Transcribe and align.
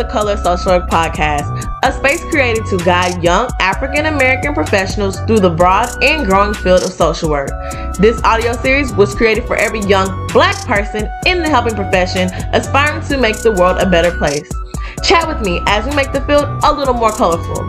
the 0.00 0.08
Color 0.10 0.38
Social 0.38 0.72
Work 0.72 0.88
Podcast, 0.88 1.62
a 1.82 1.92
space 1.92 2.24
created 2.30 2.64
to 2.70 2.78
guide 2.78 3.22
young 3.22 3.50
African 3.60 4.06
American 4.06 4.54
professionals 4.54 5.20
through 5.26 5.40
the 5.40 5.50
broad 5.50 5.90
and 6.02 6.26
growing 6.26 6.54
field 6.54 6.82
of 6.82 6.90
social 6.90 7.28
work. 7.28 7.50
This 7.98 8.18
audio 8.24 8.54
series 8.54 8.94
was 8.94 9.14
created 9.14 9.44
for 9.44 9.56
every 9.56 9.80
young 9.80 10.26
black 10.28 10.56
person 10.64 11.06
in 11.26 11.42
the 11.42 11.50
helping 11.50 11.74
profession 11.74 12.30
aspiring 12.54 13.06
to 13.08 13.18
make 13.18 13.42
the 13.42 13.52
world 13.52 13.76
a 13.78 13.90
better 13.90 14.16
place. 14.16 14.50
Chat 15.04 15.28
with 15.28 15.42
me 15.42 15.60
as 15.66 15.84
we 15.84 15.94
make 15.94 16.12
the 16.12 16.22
field 16.22 16.46
a 16.64 16.72
little 16.72 16.94
more 16.94 17.12
colorful. 17.12 17.60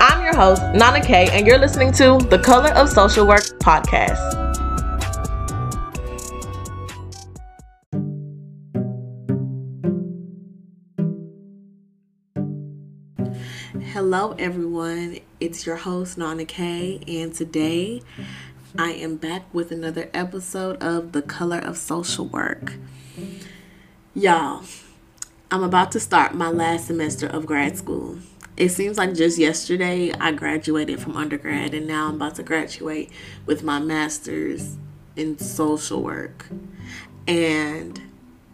I'm 0.00 0.24
your 0.24 0.34
host, 0.34 0.62
Nana 0.72 1.04
K, 1.04 1.28
and 1.30 1.46
you're 1.46 1.58
listening 1.58 1.92
to 1.92 2.26
the 2.30 2.38
Color 2.38 2.70
of 2.70 2.88
Social 2.88 3.26
Work 3.26 3.44
Podcast. 3.62 4.39
Hello, 13.70 14.34
everyone. 14.36 15.20
It's 15.38 15.64
your 15.64 15.76
host, 15.76 16.18
Nana 16.18 16.44
K, 16.44 17.00
and 17.06 17.32
today 17.32 18.02
I 18.76 18.90
am 18.90 19.14
back 19.14 19.42
with 19.54 19.70
another 19.70 20.10
episode 20.12 20.82
of 20.82 21.12
The 21.12 21.22
Color 21.22 21.58
of 21.58 21.76
Social 21.76 22.26
Work. 22.26 22.72
Y'all, 24.12 24.64
I'm 25.52 25.62
about 25.62 25.92
to 25.92 26.00
start 26.00 26.34
my 26.34 26.50
last 26.50 26.88
semester 26.88 27.28
of 27.28 27.46
grad 27.46 27.78
school. 27.78 28.18
It 28.56 28.70
seems 28.70 28.98
like 28.98 29.14
just 29.14 29.38
yesterday 29.38 30.10
I 30.14 30.32
graduated 30.32 30.98
from 31.00 31.16
undergrad, 31.16 31.72
and 31.72 31.86
now 31.86 32.08
I'm 32.08 32.16
about 32.16 32.34
to 32.36 32.42
graduate 32.42 33.12
with 33.46 33.62
my 33.62 33.78
master's 33.78 34.78
in 35.14 35.38
social 35.38 36.02
work. 36.02 36.48
And 37.28 38.02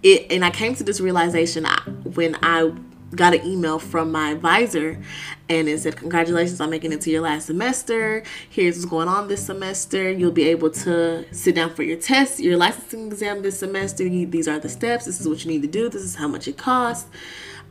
it, 0.03 0.30
and 0.30 0.45
I 0.45 0.51
came 0.51 0.75
to 0.75 0.84
this 0.84 1.01
realization 1.01 1.64
when 2.05 2.36
I 2.42 2.70
got 3.14 3.34
an 3.34 3.46
email 3.46 3.78
from 3.78 4.10
my 4.10 4.30
advisor 4.30 5.00
and 5.48 5.68
it 5.68 5.78
said 5.78 5.96
congratulations 5.96 6.60
on 6.60 6.70
making 6.70 6.92
it 6.92 7.00
to 7.02 7.10
your 7.10 7.20
last 7.20 7.46
semester. 7.46 8.22
Here's 8.50 8.76
what's 8.76 8.86
going 8.86 9.08
on 9.08 9.28
this 9.28 9.46
semester. 9.46 10.10
You'll 10.10 10.32
be 10.32 10.48
able 10.48 10.70
to 10.70 11.24
sit 11.32 11.54
down 11.54 11.74
for 11.74 11.82
your 11.82 11.98
test 11.98 12.40
your 12.40 12.56
licensing 12.56 13.06
exam 13.06 13.42
this 13.42 13.58
semester. 13.58 14.08
These 14.08 14.48
are 14.48 14.58
the 14.58 14.68
steps. 14.68 15.04
This 15.04 15.20
is 15.20 15.28
what 15.28 15.44
you 15.44 15.50
need 15.50 15.62
to 15.62 15.68
do. 15.68 15.88
This 15.88 16.02
is 16.02 16.16
how 16.16 16.28
much 16.28 16.48
it 16.48 16.56
costs. 16.56 17.08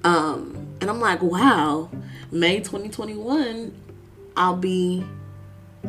Um, 0.03 0.67
and 0.81 0.89
i'm 0.89 0.99
like 0.99 1.21
wow. 1.21 1.89
May 2.31 2.59
2021 2.59 3.73
i'll 4.37 4.55
be 4.55 5.05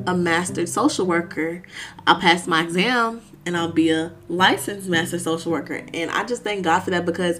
a 0.07 0.15
mastered 0.15 0.69
social 0.69 1.07
worker. 1.07 1.63
I'll 2.07 2.21
pass 2.21 2.47
my 2.47 2.63
exam 2.63 3.23
and 3.45 3.57
i'll 3.57 3.73
be 3.73 3.91
a 3.91 4.13
licensed 4.29 4.89
master 4.89 5.21
social 5.21 5.53
worker. 5.53 5.85
And 5.95 6.11
i 6.11 6.25
just 6.25 6.43
thank 6.43 6.65
god 6.65 6.81
for 6.81 6.91
that 6.91 7.07
because 7.07 7.39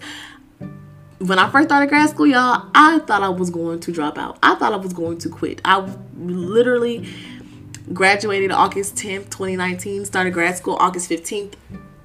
when 1.19 1.39
I 1.39 1.51
first 1.51 1.69
started 1.69 1.89
grad 1.89 2.11
school, 2.11 2.27
y'all, 2.27 2.69
I 2.75 2.99
thought 3.01 3.23
I 3.23 3.29
was 3.29 3.51
going 3.51 3.81
to 3.81 3.93
drop 3.93 4.19
out. 4.19 4.39
I 4.43 4.55
thought 4.55 4.73
I 4.73 4.77
was 4.77 4.93
going 4.93 5.19
to 5.19 5.29
quit. 5.29 5.61
I 5.65 5.89
literally 6.17 7.09
graduated 7.93 8.51
August 8.51 8.97
10th, 8.97 9.31
2019, 9.31 10.05
started 10.05 10.33
grad 10.33 10.57
school 10.57 10.77
August 10.79 11.11
15th, 11.11 11.55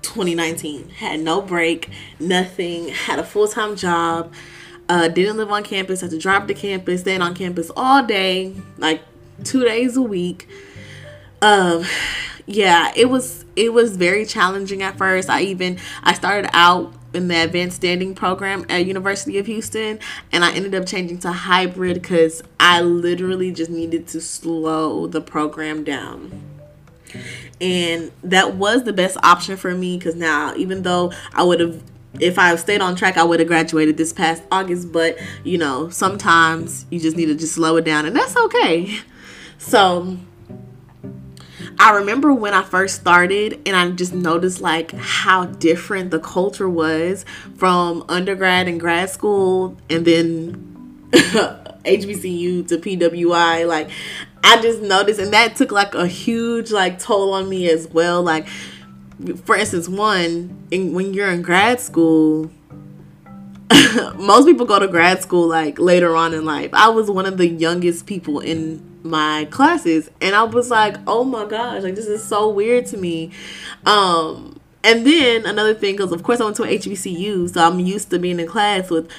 2019. 0.02 0.90
Had 0.90 1.20
no 1.20 1.42
break, 1.42 1.90
nothing, 2.20 2.90
had 2.90 3.20
a 3.20 3.24
full 3.24 3.48
time 3.48 3.76
job, 3.76 4.32
uh, 4.88 5.08
didn't 5.10 5.38
live 5.38 5.52
on 5.52 5.64
campus, 5.64 6.02
had 6.02 6.12
to 6.12 6.18
drive 6.18 6.48
to 6.48 6.54
campus, 6.54 7.02
staying 7.02 7.22
on 7.22 7.36
campus 7.36 7.70
all 7.76 8.06
day, 8.06 8.56
like 8.78 9.02
two 9.44 9.64
days 9.66 9.98
a 9.98 10.02
week. 10.02 10.48
Um, 11.42 11.84
yeah, 12.46 12.92
it 12.96 13.10
was 13.10 13.44
it 13.56 13.74
was 13.74 13.98
very 13.98 14.26
challenging 14.26 14.82
at 14.82 14.98
first. 14.98 15.30
I 15.30 15.42
even 15.42 15.80
I 16.04 16.14
started 16.14 16.50
out 16.54 16.94
in 17.14 17.28
the 17.28 17.44
advanced 17.44 17.78
standing 17.78 18.16
program 18.16 18.66
at 18.70 18.86
University 18.86 19.38
of 19.38 19.46
Houston 19.46 20.00
and 20.32 20.46
I 20.46 20.54
ended 20.54 20.76
up 20.76 20.86
changing 20.86 21.20
to 21.20 21.32
hybrid 21.32 22.02
because 22.02 22.42
I 22.60 22.82
literally 22.82 23.52
just 23.52 23.70
needed 23.70 24.08
to 24.10 24.22
slow 24.22 25.08
the 25.08 25.22
program 25.22 25.84
down. 25.84 26.42
And 27.60 28.12
that 28.24 28.56
was 28.56 28.84
the 28.84 28.94
best 28.94 29.18
option 29.24 29.58
for 29.58 29.76
me 29.76 29.98
because 29.98 30.16
now 30.16 30.56
even 30.56 30.84
though 30.84 31.12
I 31.34 31.44
would 31.44 31.60
have 31.60 31.82
if 32.20 32.38
I 32.38 32.54
stayed 32.58 32.82
on 32.82 32.96
track, 32.96 33.18
I 33.18 33.24
would 33.24 33.40
have 33.40 33.48
graduated 33.48 33.98
this 33.98 34.12
past 34.12 34.44
August. 34.52 34.92
But 34.92 35.18
you 35.44 35.58
know, 35.58 35.90
sometimes 35.90 36.86
you 36.90 37.00
just 37.00 37.16
need 37.16 37.28
to 37.28 37.36
just 37.36 37.56
slow 37.56 37.78
it 37.78 37.86
down, 37.86 38.06
and 38.06 38.16
that's 38.16 38.36
okay. 38.36 39.00
So 39.58 40.18
I 41.82 41.96
remember 41.96 42.32
when 42.32 42.54
I 42.54 42.62
first 42.62 43.02
started 43.02 43.60
and 43.66 43.76
I 43.76 43.90
just 43.90 44.14
noticed 44.14 44.62
like 44.62 44.92
how 44.92 45.46
different 45.46 46.12
the 46.12 46.20
culture 46.20 46.70
was 46.70 47.26
from 47.56 48.06
undergrad 48.08 48.68
and 48.68 48.80
grad 48.80 49.10
school 49.10 49.76
and 49.90 50.06
then 50.06 51.10
HBCU 51.12 52.68
to 52.68 52.78
PWI. 52.78 53.68
Like 53.68 53.90
I 54.44 54.62
just 54.62 54.84
noticed 54.84 55.20
and 55.20 55.34
that 55.34 55.56
took 55.56 55.72
like 55.72 55.96
a 55.96 56.06
huge 56.06 56.70
like 56.70 57.00
toll 57.00 57.34
on 57.34 57.50
me 57.50 57.68
as 57.68 57.88
well. 57.88 58.22
Like 58.22 58.48
for 59.44 59.56
instance, 59.56 59.90
one, 59.90 60.68
in, 60.70 60.94
when 60.94 61.16
you're 61.16 61.32
in 61.32 61.42
grad 61.42 61.80
school, 61.80 62.52
most 64.16 64.46
people 64.46 64.66
go 64.66 64.80
to 64.80 64.88
grad 64.88 65.22
school 65.22 65.48
like 65.48 65.80
later 65.80 66.16
on 66.16 66.34
in 66.34 66.46
life. 66.46 66.70
I 66.74 66.90
was 66.90 67.10
one 67.10 67.26
of 67.26 67.38
the 67.38 67.48
youngest 67.48 68.06
people 68.06 68.40
in 68.40 68.82
my 69.04 69.48
classes 69.52 70.10
and 70.22 70.36
I 70.36 70.44
was 70.44 70.70
like, 70.70 70.98
"Oh 71.08 71.24
my 71.24 71.46
gosh, 71.46 71.84
like 71.84 71.96
this 71.96 72.08
is 72.08 72.24
so 72.24 72.50
weird 72.50 72.86
to 72.88 72.98
me." 72.98 73.32
Um 73.86 74.60
and 74.84 75.06
then 75.06 75.46
another 75.46 75.74
thing 75.74 75.98
cuz 75.98 76.12
of 76.12 76.24
course 76.24 76.42
I 76.42 76.46
went 76.46 76.58
to 76.58 76.64
an 76.64 76.70
HBCU, 76.70 77.54
so 77.54 77.62
I'm 77.64 77.80
used 77.80 78.10
to 78.12 78.20
being 78.20 78.40
in 78.40 78.48
class 78.48 78.90
with 78.90 79.10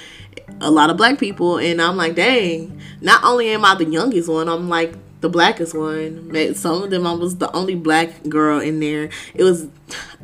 a 0.61 0.69
lot 0.69 0.89
of 0.89 0.97
black 0.97 1.19
people 1.19 1.57
and 1.57 1.81
I'm 1.81 1.97
like, 1.97 2.15
"Dang, 2.15 2.79
not 3.01 3.23
only 3.23 3.49
am 3.49 3.65
I 3.65 3.75
the 3.75 3.85
youngest 3.85 4.29
one, 4.29 4.49
I'm 4.49 4.69
like 4.69 4.93
the 5.21 5.29
blackest 5.29 5.73
one. 5.73 6.53
Some 6.53 6.83
of 6.83 6.89
them 6.89 7.07
I 7.07 7.13
was 7.13 7.37
the 7.37 7.51
only 7.55 7.75
black 7.75 8.27
girl 8.27 8.59
in 8.59 8.79
there. 8.79 9.09
It 9.33 9.43
was 9.43 9.67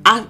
I 0.05 0.27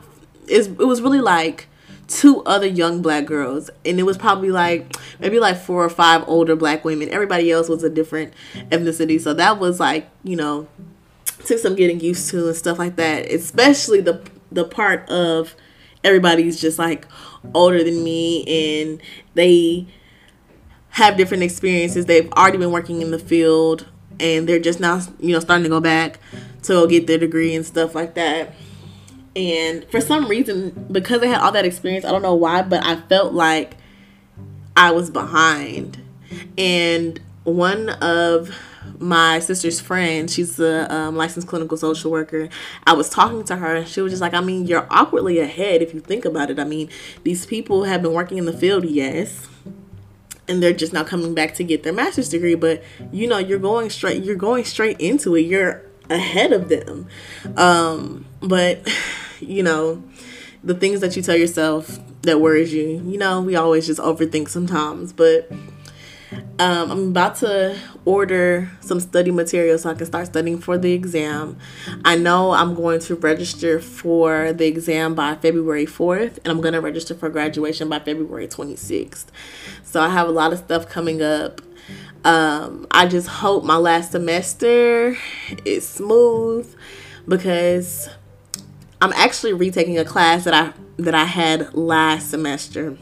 it 0.48 0.78
was 0.78 1.02
really 1.02 1.22
like 1.22 1.68
two 2.10 2.42
other 2.44 2.68
young 2.68 3.02
black 3.02 3.26
girls 3.26 3.70
and 3.86 4.00
it 4.00 4.04
was 4.04 4.18
probably 4.18 4.52
like 4.52 4.96
maybe 5.20 5.40
like 5.40 5.56
four 5.58 5.86
or 5.86 5.90
five 5.90 6.24
older 6.28 6.56
black 6.56 6.84
women. 6.84 7.08
Everybody 7.10 7.52
else 7.52 7.70
was 7.70 7.84
a 7.84 7.90
different 7.90 8.34
ethnicity 8.56 9.22
so 9.22 9.34
that 9.36 9.60
was 9.60 9.80
like 9.80 10.10
you 10.24 10.36
know 10.36 10.68
took 11.46 11.60
some 11.60 11.76
getting 11.76 12.00
used 12.00 12.30
to 12.32 12.48
and 12.48 12.56
stuff 12.56 12.78
like 12.80 12.96
that 12.98 13.32
especially 13.32 14.02
the 14.02 14.22
the 14.52 14.66
part 14.66 15.08
of 15.10 15.56
everybody's 16.04 16.60
just 16.60 16.80
like 16.80 17.08
older 17.54 17.84
than 17.84 18.04
me 18.04 18.44
and 18.84 19.02
they 19.36 19.88
have 20.92 21.18
different 21.18 21.44
experiences. 21.44 22.06
They've 22.06 22.32
already 22.34 22.58
been 22.58 22.72
working 22.72 23.02
in 23.02 23.12
the 23.12 23.20
field 23.20 23.88
and 24.20 24.50
they're 24.50 24.60
just 24.60 24.80
now 24.80 25.02
you 25.20 25.32
know 25.34 25.40
starting 25.40 25.64
to 25.64 25.70
go 25.70 25.80
back 25.80 26.20
to 26.64 26.88
get 26.88 27.08
their 27.08 27.18
degree 27.18 27.56
and 27.56 27.66
stuff 27.66 27.96
like 27.96 28.16
that 28.16 28.54
and 29.36 29.86
for 29.90 30.02
some 30.02 30.28
reason, 30.28 30.88
because 30.92 31.22
I 31.22 31.28
had 31.28 31.42
all 31.42 31.52
that 31.52 31.66
experience, 31.66 32.06
I 32.06 32.12
don't 32.12 32.22
know 32.22 32.36
why, 32.36 32.62
but 32.62 32.86
I 32.86 32.96
felt 33.02 33.34
like 33.34 33.78
I 34.76 34.92
was 34.92 35.10
behind. 35.10 36.02
And 36.58 37.20
one 37.44 37.90
of 37.90 38.56
my 38.98 39.40
sister's 39.40 39.80
friend, 39.80 40.30
she's 40.30 40.60
a 40.60 40.94
um, 40.94 41.16
licensed 41.16 41.48
clinical 41.48 41.78
social 41.78 42.12
worker. 42.12 42.50
I 42.86 42.94
was 42.94 43.10
talking 43.10 43.44
to 43.46 43.56
her, 43.58 43.76
and 43.76 43.88
she 43.88 44.02
was 44.02 44.12
just 44.12 44.22
like, 44.22 44.34
I 44.34 44.42
mean, 44.42 44.66
you're 44.66 44.88
awkwardly 44.90 45.40
ahead 45.40 45.82
if 45.82 45.94
you 45.94 46.00
think 46.00 46.26
about 46.26 46.50
it. 46.50 46.60
I 46.60 46.64
mean, 46.64 46.90
these 47.24 47.46
people 47.46 47.84
have 47.84 48.02
been 48.02 48.14
working 48.14 48.38
in 48.38 48.46
the 48.46 48.54
field, 48.54 48.86
yes, 48.86 49.48
and 50.48 50.64
they're 50.64 50.74
just 50.74 50.92
now 50.92 51.04
coming 51.04 51.36
back 51.36 51.54
to 51.56 51.64
get 51.64 51.84
their 51.84 51.94
master's 51.94 52.30
degree, 52.30 52.56
but 52.56 52.84
you 53.12 53.28
know, 53.28 53.38
you're 53.38 53.60
going 53.60 53.90
straight, 53.90 54.24
you're 54.24 54.36
going 54.36 54.66
straight 54.66 55.00
into 55.00 55.36
it. 55.36 55.42
You're 55.42 55.84
ahead 56.10 56.52
of 56.52 56.70
them. 56.70 57.08
Um, 57.56 58.26
but 58.42 58.88
you 59.40 59.64
know, 59.64 60.04
the 60.64 60.74
things 60.74 61.02
that 61.02 61.16
you 61.16 61.22
tell 61.22 61.38
yourself 61.38 62.00
that 62.24 62.42
worries 62.42 62.74
you, 62.74 63.02
you 63.06 63.18
know, 63.18 63.42
we 63.42 63.56
always 63.56 63.88
just 63.88 64.00
overthink 64.00 64.50
sometimes. 64.50 65.14
But 65.14 65.50
um, 66.60 66.92
I'm 66.92 67.08
about 67.10 67.36
to 67.38 67.78
order 68.06 68.70
some 68.82 69.00
study 69.00 69.32
material 69.32 69.78
so 69.78 69.90
I 69.90 69.94
can 69.94 70.06
start 70.06 70.28
studying 70.28 70.60
for 70.60 70.78
the 70.78 70.92
exam. 70.92 71.58
I 72.06 72.18
know 72.18 72.52
I'm 72.52 72.76
going 72.76 73.00
to 73.02 73.16
register 73.16 73.80
for 73.80 74.54
the 74.54 74.66
exam 74.68 75.16
by 75.16 75.36
February 75.36 75.86
4th, 75.86 76.38
and 76.40 76.48
I'm 76.48 76.62
going 76.62 76.74
to 76.74 76.82
register 76.82 77.16
for 77.16 77.30
graduation 77.30 77.90
by 77.90 78.00
February 78.00 78.48
26th. 78.48 79.26
So 79.84 80.02
I 80.02 80.10
have 80.10 80.28
a 80.28 80.32
lot 80.32 80.54
of 80.54 80.60
stuff 80.60 80.88
coming 80.90 81.22
up. 81.22 81.62
Um, 82.26 82.86
I 82.92 83.08
just 83.08 83.28
hope 83.28 83.64
my 83.64 83.78
last 83.78 84.12
semester 84.12 85.18
is 85.64 85.88
smooth 85.88 86.74
because 87.28 88.10
I'm 89.02 89.14
actually 89.14 89.54
retaking 89.54 89.98
a 89.98 90.06
class 90.06 90.44
that 90.44 90.54
I 90.54 90.74
that 90.98 91.16
I 91.16 91.26
had 91.26 91.74
last 91.74 92.30
semester. 92.30 92.98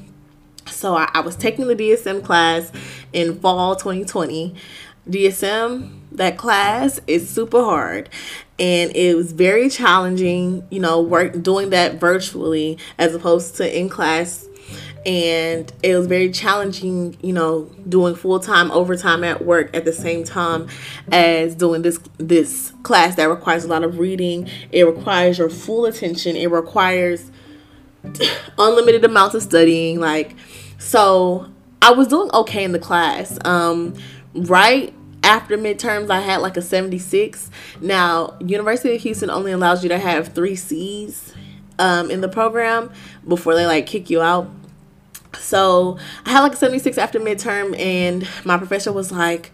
So 0.67 0.95
I, 0.95 1.09
I 1.13 1.21
was 1.21 1.35
taking 1.35 1.67
the 1.67 1.75
DSM 1.75 2.23
class 2.23 2.71
in 3.11 3.39
fall 3.39 3.75
2020. 3.75 4.55
DSM, 5.09 5.99
that 6.11 6.37
class 6.37 6.99
is 7.07 7.29
super 7.29 7.63
hard 7.63 8.09
and 8.59 8.95
it 8.95 9.15
was 9.15 9.31
very 9.31 9.69
challenging, 9.69 10.67
you 10.69 10.79
know, 10.79 11.01
work 11.01 11.41
doing 11.41 11.69
that 11.69 11.95
virtually 11.95 12.77
as 12.97 13.15
opposed 13.15 13.55
to 13.57 13.79
in 13.79 13.87
class 13.87 14.46
and 15.07 15.71
it 15.81 15.95
was 15.95 16.05
very 16.05 16.29
challenging 16.29 17.17
you 17.21 17.31
know 17.31 17.63
doing 17.87 18.13
full-time 18.13 18.69
overtime 18.71 19.23
at 19.23 19.45
work 19.45 19.75
at 19.75 19.85
the 19.85 19.93
same 19.93 20.25
time 20.25 20.67
as 21.13 21.55
doing 21.55 21.81
this 21.81 21.97
this 22.17 22.73
class 22.83 23.15
that 23.15 23.29
requires 23.29 23.63
a 23.63 23.67
lot 23.67 23.83
of 23.83 23.97
reading. 23.97 24.49
It 24.71 24.83
requires 24.83 25.39
your 25.39 25.49
full 25.49 25.85
attention. 25.85 26.35
It 26.35 26.51
requires 26.51 27.31
unlimited 28.57 29.05
amounts 29.05 29.33
of 29.33 29.41
studying 29.41 29.99
like 29.99 30.35
so 30.77 31.49
i 31.81 31.91
was 31.91 32.07
doing 32.07 32.29
okay 32.33 32.63
in 32.63 32.73
the 32.73 32.79
class. 32.79 33.39
Um 33.45 33.95
right 34.33 34.93
after 35.23 35.57
midterms 35.57 36.11
i 36.11 36.19
had 36.19 36.37
like 36.37 36.55
a 36.55 36.61
76 36.61 37.49
now 37.81 38.37
university 38.39 38.95
of 38.95 39.01
houston 39.01 39.31
only 39.31 39.51
allows 39.51 39.81
you 39.81 39.89
to 39.89 39.97
have 39.97 40.27
three 40.27 40.55
c's 40.55 41.33
um, 41.79 42.11
in 42.11 42.21
the 42.21 42.29
program 42.29 42.91
before 43.27 43.55
they 43.55 43.65
like 43.65 43.87
kick 43.87 44.11
you 44.11 44.21
out 44.21 44.49
so 45.39 45.97
I 46.25 46.31
had 46.31 46.41
like 46.41 46.53
a 46.53 46.57
76 46.57 46.97
after 46.97 47.19
midterm, 47.19 47.77
and 47.79 48.27
my 48.45 48.57
professor 48.57 48.91
was 48.91 49.11
like, 49.11 49.51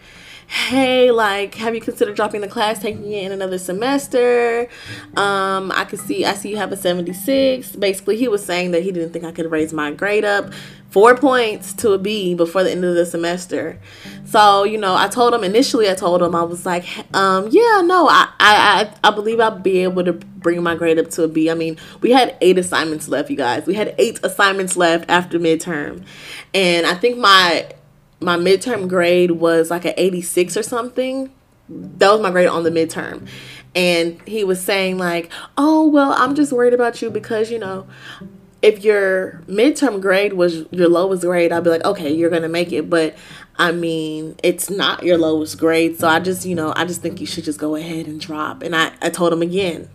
hey 0.47 1.09
like 1.09 1.55
have 1.55 1.73
you 1.73 1.81
considered 1.81 2.15
dropping 2.15 2.41
the 2.41 2.47
class 2.47 2.79
taking 2.79 3.11
it 3.11 3.23
in 3.23 3.31
another 3.31 3.57
semester? 3.57 4.67
Um 5.15 5.71
i 5.71 5.85
could 5.85 5.99
see 5.99 6.25
i 6.25 6.33
see 6.33 6.49
you 6.49 6.57
have 6.57 6.71
a 6.71 6.77
76 6.77 7.75
basically 7.77 8.17
he 8.17 8.27
was 8.27 8.45
saying 8.45 8.71
that 8.71 8.83
he 8.83 8.91
didn't 8.91 9.13
think 9.13 9.25
i 9.25 9.31
could 9.31 9.49
raise 9.49 9.73
my 9.73 9.91
grade 9.91 10.25
up 10.25 10.51
four 10.93 11.17
points 11.17 11.73
to 11.73 11.91
a 11.91 11.97
b 11.97 12.33
before 12.33 12.63
the 12.63 12.71
end 12.71 12.85
of 12.85 12.95
the 12.95 13.05
semester 13.05 13.79
so 14.23 14.63
you 14.63 14.77
know 14.77 14.95
i 14.95 15.07
told 15.07 15.33
him 15.33 15.43
initially 15.43 15.89
i 15.89 15.93
told 15.93 16.21
him 16.21 16.33
i 16.35 16.43
was 16.43 16.65
like 16.65 16.85
um 17.15 17.47
yeah 17.49 17.81
no 17.83 18.07
i 18.07 18.29
i 18.39 18.89
i 19.03 19.11
believe 19.11 19.39
i'll 19.39 19.59
be 19.59 19.79
able 19.79 20.03
to 20.03 20.13
bring 20.13 20.61
my 20.63 20.75
grade 20.75 20.99
up 20.99 21.09
to 21.09 21.23
a 21.23 21.27
b 21.27 21.49
i 21.49 21.53
mean 21.53 21.75
we 22.01 22.11
had 22.11 22.37
eight 22.41 22.57
assignments 22.57 23.09
left 23.09 23.29
you 23.29 23.35
guys 23.35 23.65
we 23.65 23.73
had 23.73 23.93
eight 23.97 24.19
assignments 24.23 24.77
left 24.77 25.09
after 25.09 25.39
midterm 25.39 26.05
and 26.53 26.85
i 26.85 26.93
think 26.93 27.17
my 27.17 27.67
my 28.23 28.37
midterm 28.37 28.87
grade 28.87 29.31
was 29.31 29.69
like 29.69 29.85
an 29.85 29.93
86 29.97 30.57
or 30.57 30.63
something. 30.63 31.31
That 31.69 32.11
was 32.11 32.21
my 32.21 32.31
grade 32.31 32.47
on 32.47 32.63
the 32.63 32.71
midterm. 32.71 33.27
And 33.75 34.21
he 34.27 34.43
was 34.43 34.61
saying, 34.61 34.97
like, 34.97 35.31
oh, 35.57 35.87
well, 35.87 36.13
I'm 36.13 36.35
just 36.35 36.51
worried 36.51 36.73
about 36.73 37.01
you 37.01 37.09
because, 37.09 37.51
you 37.51 37.59
know, 37.59 37.87
if 38.63 38.83
your 38.83 39.43
midterm 39.45 40.01
grade 40.01 40.33
was 40.33 40.65
your 40.71 40.87
lowest 40.87 41.21
grade, 41.23 41.51
I'd 41.51 41.65
be 41.65 41.69
like, 41.69 41.83
okay, 41.83 42.11
you're 42.11 42.29
to 42.29 42.47
make 42.47 42.71
it. 42.71 42.89
But 42.89 43.13
I 43.57 43.73
mean, 43.73 44.37
it's 44.41 44.69
not 44.69 45.03
your 45.03 45.17
lowest 45.17 45.59
grade. 45.59 45.99
So 45.99 46.07
I 46.07 46.21
just, 46.21 46.45
you 46.45 46.55
know, 46.55 46.73
I 46.75 46.85
just 46.85 47.01
think 47.01 47.19
you 47.19 47.27
should 47.27 47.43
just 47.43 47.59
go 47.59 47.75
ahead 47.75 48.07
and 48.07 48.21
drop. 48.21 48.63
And 48.63 48.73
I, 48.73 48.93
I 49.01 49.09
told 49.09 49.33
him 49.33 49.41
again, 49.41 49.89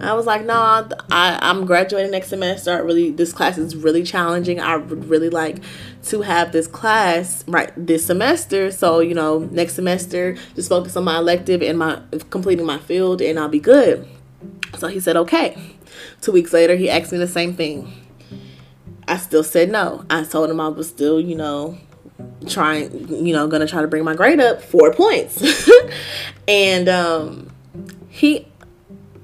I 0.00 0.14
was 0.14 0.26
like, 0.26 0.42
no, 0.42 0.54
nah, 0.54 0.88
I, 1.10 1.38
I'm 1.42 1.64
graduating 1.64 2.10
next 2.10 2.28
semester. 2.28 2.72
I 2.72 2.78
really, 2.78 3.10
this 3.10 3.32
class 3.32 3.56
is 3.56 3.76
really 3.76 4.02
challenging. 4.02 4.60
I 4.60 4.76
would 4.76 5.06
really 5.06 5.30
like 5.30 5.58
to 6.04 6.22
have 6.22 6.50
this 6.52 6.66
class 6.66 7.44
right 7.46 7.72
this 7.76 8.06
semester. 8.06 8.70
So, 8.72 8.98
you 8.98 9.14
know, 9.14 9.48
next 9.50 9.74
semester, 9.74 10.36
just 10.56 10.68
focus 10.68 10.96
on 10.96 11.04
my 11.04 11.18
elective 11.18 11.62
and 11.62 11.78
my 11.78 12.00
completing 12.30 12.66
my 12.66 12.78
field, 12.78 13.20
and 13.20 13.38
I'll 13.38 13.48
be 13.48 13.60
good. 13.60 14.06
So 14.76 14.88
he 14.88 15.00
said, 15.00 15.16
okay. 15.16 15.56
Two 16.20 16.32
weeks 16.32 16.52
later, 16.52 16.76
he 16.76 16.90
asked 16.90 17.10
me 17.10 17.18
the 17.18 17.26
same 17.26 17.54
thing. 17.54 18.07
I 19.08 19.16
still 19.16 19.42
said 19.42 19.70
no. 19.70 20.04
I 20.10 20.22
told 20.24 20.50
him 20.50 20.60
I 20.60 20.68
was 20.68 20.88
still, 20.88 21.18
you 21.18 21.34
know, 21.34 21.78
trying, 22.46 23.08
you 23.08 23.32
know, 23.32 23.48
gonna 23.48 23.66
try 23.66 23.80
to 23.80 23.88
bring 23.88 24.04
my 24.04 24.14
grade 24.14 24.38
up 24.38 24.62
four 24.62 24.92
points. 24.92 25.42
and 26.48 26.88
um, 26.88 27.50
he 28.08 28.46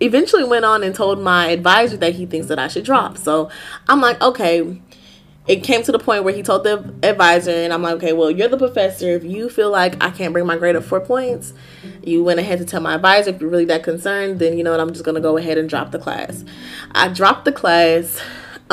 eventually 0.00 0.44
went 0.44 0.64
on 0.64 0.82
and 0.82 0.94
told 0.94 1.20
my 1.20 1.48
advisor 1.48 1.96
that 1.98 2.14
he 2.14 2.26
thinks 2.26 2.48
that 2.48 2.58
I 2.58 2.68
should 2.68 2.84
drop. 2.84 3.18
So 3.18 3.50
I'm 3.88 4.00
like, 4.00 4.20
okay. 4.22 4.80
It 5.46 5.62
came 5.62 5.82
to 5.82 5.92
the 5.92 5.98
point 5.98 6.24
where 6.24 6.32
he 6.32 6.42
told 6.42 6.64
the 6.64 6.94
advisor, 7.02 7.50
and 7.50 7.70
I'm 7.70 7.82
like, 7.82 7.96
okay, 7.96 8.14
well, 8.14 8.30
you're 8.30 8.48
the 8.48 8.56
professor. 8.56 9.10
If 9.10 9.24
you 9.24 9.50
feel 9.50 9.70
like 9.70 10.02
I 10.02 10.08
can't 10.08 10.32
bring 10.32 10.46
my 10.46 10.56
grade 10.56 10.74
up 10.74 10.84
four 10.84 11.00
points, 11.00 11.52
you 12.02 12.24
went 12.24 12.40
ahead 12.40 12.60
to 12.60 12.64
tell 12.64 12.80
my 12.80 12.94
advisor. 12.94 13.28
If 13.28 13.42
you're 13.42 13.50
really 13.50 13.66
that 13.66 13.82
concerned, 13.82 14.38
then 14.38 14.56
you 14.56 14.64
know 14.64 14.70
what? 14.70 14.80
I'm 14.80 14.90
just 14.94 15.04
gonna 15.04 15.20
go 15.20 15.36
ahead 15.36 15.58
and 15.58 15.68
drop 15.68 15.90
the 15.90 15.98
class. 15.98 16.46
I 16.92 17.08
dropped 17.08 17.44
the 17.44 17.52
class. 17.52 18.22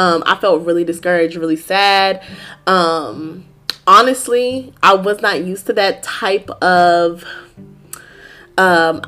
Um, 0.01 0.23
I 0.25 0.35
felt 0.35 0.65
really 0.65 0.83
discouraged, 0.83 1.35
really 1.35 1.55
sad. 1.55 2.23
Um, 2.65 3.45
honestly, 3.85 4.73
I 4.81 4.95
was 4.95 5.21
not 5.21 5.43
used 5.43 5.67
to 5.67 5.73
that 5.73 6.01
type 6.01 6.49
of 6.61 7.23
um, 8.57 9.01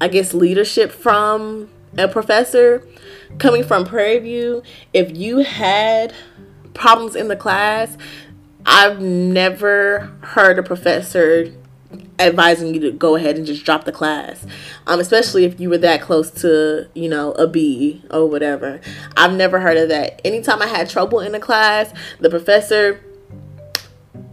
I 0.00 0.08
guess, 0.08 0.34
leadership 0.34 0.90
from 0.90 1.70
a 1.96 2.08
professor 2.08 2.86
coming 3.38 3.64
from 3.64 3.84
Prairie 3.84 4.18
View. 4.18 4.62
If 4.92 5.16
you 5.16 5.38
had 5.38 6.12
problems 6.74 7.14
in 7.14 7.28
the 7.28 7.36
class, 7.36 7.96
I've 8.66 9.00
never 9.00 10.12
heard 10.22 10.58
a 10.58 10.62
professor 10.62 11.52
advising 12.18 12.74
you 12.74 12.80
to 12.80 12.92
go 12.92 13.16
ahead 13.16 13.36
and 13.36 13.46
just 13.46 13.64
drop 13.64 13.84
the 13.84 13.92
class 13.92 14.46
um, 14.86 15.00
especially 15.00 15.44
if 15.44 15.58
you 15.58 15.68
were 15.68 15.78
that 15.78 16.00
close 16.00 16.30
to 16.30 16.88
you 16.94 17.08
know 17.08 17.32
a 17.32 17.46
b 17.46 18.02
or 18.10 18.28
whatever 18.28 18.80
i've 19.16 19.32
never 19.32 19.60
heard 19.60 19.76
of 19.76 19.88
that 19.88 20.20
anytime 20.24 20.62
i 20.62 20.66
had 20.66 20.88
trouble 20.88 21.20
in 21.20 21.34
a 21.34 21.40
class 21.40 21.92
the 22.20 22.30
professor 22.30 23.00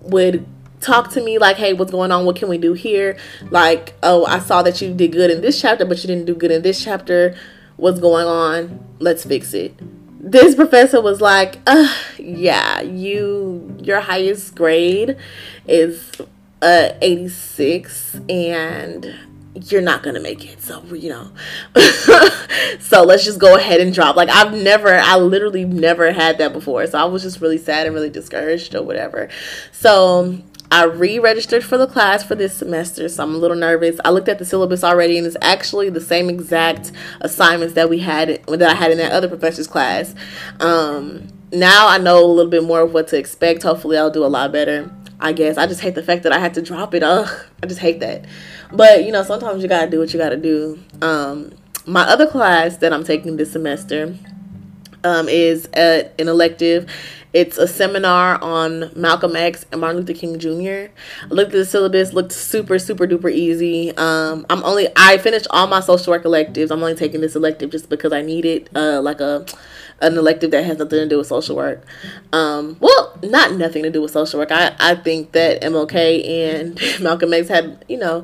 would 0.04 0.46
talk 0.82 1.12
to 1.12 1.24
me 1.24 1.38
like, 1.38 1.58
hey, 1.58 1.74
what's 1.74 1.92
going 1.92 2.12
on? 2.12 2.26
What 2.26 2.36
can 2.36 2.50
we 2.50 2.58
do 2.58 2.74
here? 2.74 3.18
Like, 3.50 3.94
oh, 4.04 4.26
I 4.26 4.40
saw 4.40 4.62
that 4.64 4.82
you 4.82 4.94
did 4.94 5.12
good 5.12 5.32
in 5.32 5.42
this 5.42 5.60
chapter, 5.60 5.86
but 5.86 6.02
you 6.04 6.08
didn't 6.08 6.26
do 6.26 6.36
good 6.36 6.52
in 6.52 6.62
this 6.62 6.84
chapter. 6.84 7.36
What's 7.78 8.00
going 8.00 8.28
on? 8.28 8.84
Let's 9.00 9.24
fix 9.24 9.54
it. 9.54 9.74
This 10.22 10.56
professor 10.56 11.02
was 11.02 11.22
like, 11.22 11.58
yeah, 12.18 12.82
you 12.82 13.78
your 13.82 14.02
highest 14.02 14.56
grade 14.56 15.18
is 15.66 16.12
uh 16.62 16.90
86 17.02 18.20
and 18.30 19.16
you're 19.68 19.82
not 19.82 20.04
gonna 20.04 20.20
make 20.20 20.46
it 20.46 20.62
so 20.62 20.82
you 20.94 21.10
know 21.10 21.32
so 22.80 23.04
let's 23.04 23.26
just 23.26 23.40
go 23.40 23.56
ahead 23.56 23.82
and 23.82 23.94
drop 23.94 24.16
like 24.16 24.30
i've 24.30 24.54
never 24.54 24.94
i 24.96 25.18
literally 25.18 25.66
never 25.66 26.12
had 26.12 26.38
that 26.38 26.54
before 26.54 26.86
so 26.88 26.98
i 26.98 27.04
was 27.04 27.24
just 27.24 27.42
really 27.42 27.58
sad 27.58 27.86
and 27.86 27.96
really 27.96 28.10
discouraged 28.10 28.76
or 28.76 28.84
whatever 28.84 29.30
so 29.72 30.38
I 30.72 30.84
re-registered 30.84 31.64
for 31.64 31.80
the 31.80 31.88
class 31.88 32.24
for 32.24 32.36
this 32.36 32.56
semester, 32.56 33.10
so 33.10 33.24
I'm 33.24 33.34
a 33.34 33.38
little 33.40 33.58
nervous. 33.58 34.00
I 34.06 34.12
looked 34.12 34.30
at 34.30 34.38
the 34.38 34.46
syllabus 34.46 34.84
already, 34.84 35.18
and 35.18 35.26
it's 35.26 35.36
actually 35.42 35.90
the 35.90 36.00
same 36.00 36.30
exact 36.30 36.92
assignments 37.22 37.74
that 37.74 37.90
we 37.90 38.00
had 38.00 38.46
that 38.46 38.70
I 38.70 38.76
had 38.76 38.92
in 38.92 39.00
that 39.00 39.12
other 39.12 39.28
professor's 39.28 39.66
class. 39.66 40.14
Um, 40.60 41.28
now 41.52 41.88
I 41.88 41.98
know 41.98 42.24
a 42.24 42.28
little 42.28 42.52
bit 42.52 42.64
more 42.64 42.82
of 42.82 42.94
what 42.94 43.08
to 43.08 43.18
expect. 43.18 43.64
Hopefully, 43.64 43.98
I'll 43.98 44.12
do 44.12 44.24
a 44.24 44.28
lot 44.28 44.52
better. 44.52 44.92
I 45.20 45.34
guess 45.34 45.58
I 45.58 45.68
just 45.68 45.82
hate 45.82 45.96
the 45.96 46.04
fact 46.04 46.24
that 46.24 46.32
I 46.32 46.40
had 46.40 46.54
to 46.56 46.62
drop 46.62 46.94
it. 46.94 47.04
Ugh, 47.04 47.30
I 47.62 47.66
just 47.66 47.80
hate 47.80 48.00
that. 48.00 48.26
But 48.72 49.06
you 49.06 49.12
know, 49.12 49.24
sometimes 49.24 49.64
you 49.64 49.70
gotta 49.70 49.90
do 49.90 50.00
what 50.00 50.14
you 50.14 50.20
gotta 50.20 50.38
do. 50.38 50.80
Um, 51.02 51.52
my 51.86 52.04
other 52.04 52.28
class 52.28 52.78
that 52.78 52.94
I'm 52.94 53.04
taking 53.04 53.38
this 53.38 53.52
semester 53.52 54.16
um, 55.04 55.28
is 55.28 55.66
an 55.74 56.10
elective 56.18 56.90
it's 57.32 57.60
a 57.60 57.68
seminar 57.68 58.42
on 58.44 58.92
Malcolm 58.96 59.36
X 59.36 59.64
and 59.72 59.82
Martin 59.82 60.02
Luther 60.02 60.14
King 60.14 60.40
Jr. 60.40 60.92
I 61.24 61.28
looked 61.30 61.54
at 61.54 61.60
the 61.60 61.66
syllabus, 61.66 62.12
looked 62.12 62.32
super, 62.32 62.80
super 62.80 63.06
duper 63.06 63.32
easy. 63.32 63.96
Um, 63.98 64.48
I'm 64.50 64.64
only 64.64 64.88
I 64.96 65.20
finished 65.20 65.46
all 65.52 65.68
my 65.68 65.80
social 65.80 66.12
work 66.12 66.26
electives. 66.26 66.72
I'm 66.72 66.82
only 66.82 66.96
taking 66.96 67.22
this 67.22 67.36
elective 67.36 67.70
just 67.70 67.88
because 67.88 68.14
I 68.14 68.24
need 68.24 68.46
it, 68.46 68.70
uh, 68.76 69.00
like 69.02 69.22
a 69.22 69.46
an 70.02 70.18
elective 70.18 70.52
that 70.52 70.64
has 70.66 70.78
nothing 70.78 71.00
to 71.00 71.08
do 71.08 71.18
with 71.18 71.28
social 71.28 71.56
work. 71.56 71.84
Um, 72.34 72.78
well, 72.80 73.18
not 73.24 73.54
nothing 73.54 73.84
to 73.84 73.90
do 73.90 74.02
with 74.02 74.12
social 74.12 74.40
work. 74.40 74.52
I, 74.52 74.76
I 74.80 74.96
think 74.96 75.34
that 75.34 75.62
MLK 75.62 76.28
and 76.28 76.82
Malcolm 77.02 77.34
X 77.34 77.48
had, 77.48 77.84
you 77.88 77.98
know, 77.98 78.24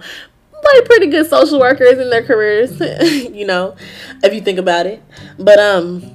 like 0.53 0.85
pretty 0.85 1.07
good 1.07 1.27
social 1.29 1.59
workers 1.59 1.97
in 1.99 2.09
their 2.09 2.23
careers, 2.23 2.79
you 3.31 3.45
know, 3.45 3.75
if 4.23 4.33
you 4.33 4.41
think 4.41 4.57
about 4.59 4.85
it. 4.85 5.01
But 5.37 5.59
um 5.59 6.14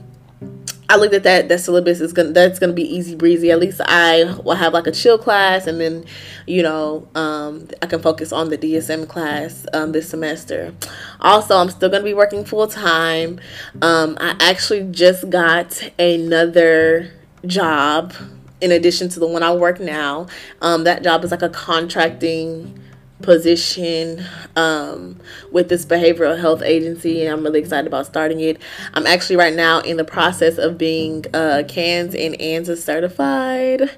I 0.90 0.96
looked 0.96 1.14
at 1.14 1.22
that. 1.22 1.48
That 1.48 1.60
syllabus 1.60 2.00
is 2.00 2.12
gonna 2.12 2.32
that's 2.32 2.58
gonna 2.58 2.72
be 2.72 2.82
easy 2.82 3.14
breezy. 3.14 3.52
At 3.52 3.60
least 3.60 3.80
I 3.84 4.24
will 4.44 4.56
have 4.56 4.72
like 4.72 4.88
a 4.88 4.90
chill 4.90 5.18
class, 5.18 5.68
and 5.68 5.80
then 5.80 6.04
you 6.48 6.64
know 6.64 7.06
um, 7.14 7.68
I 7.80 7.86
can 7.86 8.02
focus 8.02 8.32
on 8.32 8.50
the 8.50 8.58
DSM 8.58 9.08
class 9.08 9.66
um, 9.72 9.92
this 9.92 10.08
semester. 10.08 10.74
Also, 11.20 11.56
I'm 11.56 11.70
still 11.70 11.88
gonna 11.90 12.02
be 12.02 12.12
working 12.12 12.44
full 12.44 12.66
time. 12.66 13.38
Um, 13.80 14.18
I 14.20 14.34
actually 14.40 14.82
just 14.90 15.30
got 15.30 15.80
another 15.96 17.12
job 17.46 18.12
in 18.60 18.72
addition 18.72 19.08
to 19.10 19.20
the 19.20 19.28
one 19.28 19.44
I 19.44 19.54
work 19.54 19.78
now. 19.78 20.26
Um, 20.60 20.82
that 20.84 21.04
job 21.04 21.22
is 21.22 21.30
like 21.30 21.42
a 21.42 21.48
contracting 21.48 22.80
position 23.22 24.24
um, 24.56 25.16
with 25.52 25.68
this 25.68 25.84
behavioral 25.84 26.38
health 26.38 26.62
agency 26.62 27.22
and 27.22 27.32
i'm 27.32 27.44
really 27.44 27.60
excited 27.60 27.86
about 27.86 28.06
starting 28.06 28.40
it. 28.40 28.60
I'm 28.94 29.06
actually 29.06 29.36
right 29.36 29.54
now 29.54 29.80
in 29.80 29.96
the 29.96 30.04
process 30.04 30.58
of 30.58 30.78
being 30.78 31.24
uh, 31.34 31.64
CANS 31.68 32.14
and 32.14 32.34
ANSA 32.38 32.76
certified. 32.76 33.90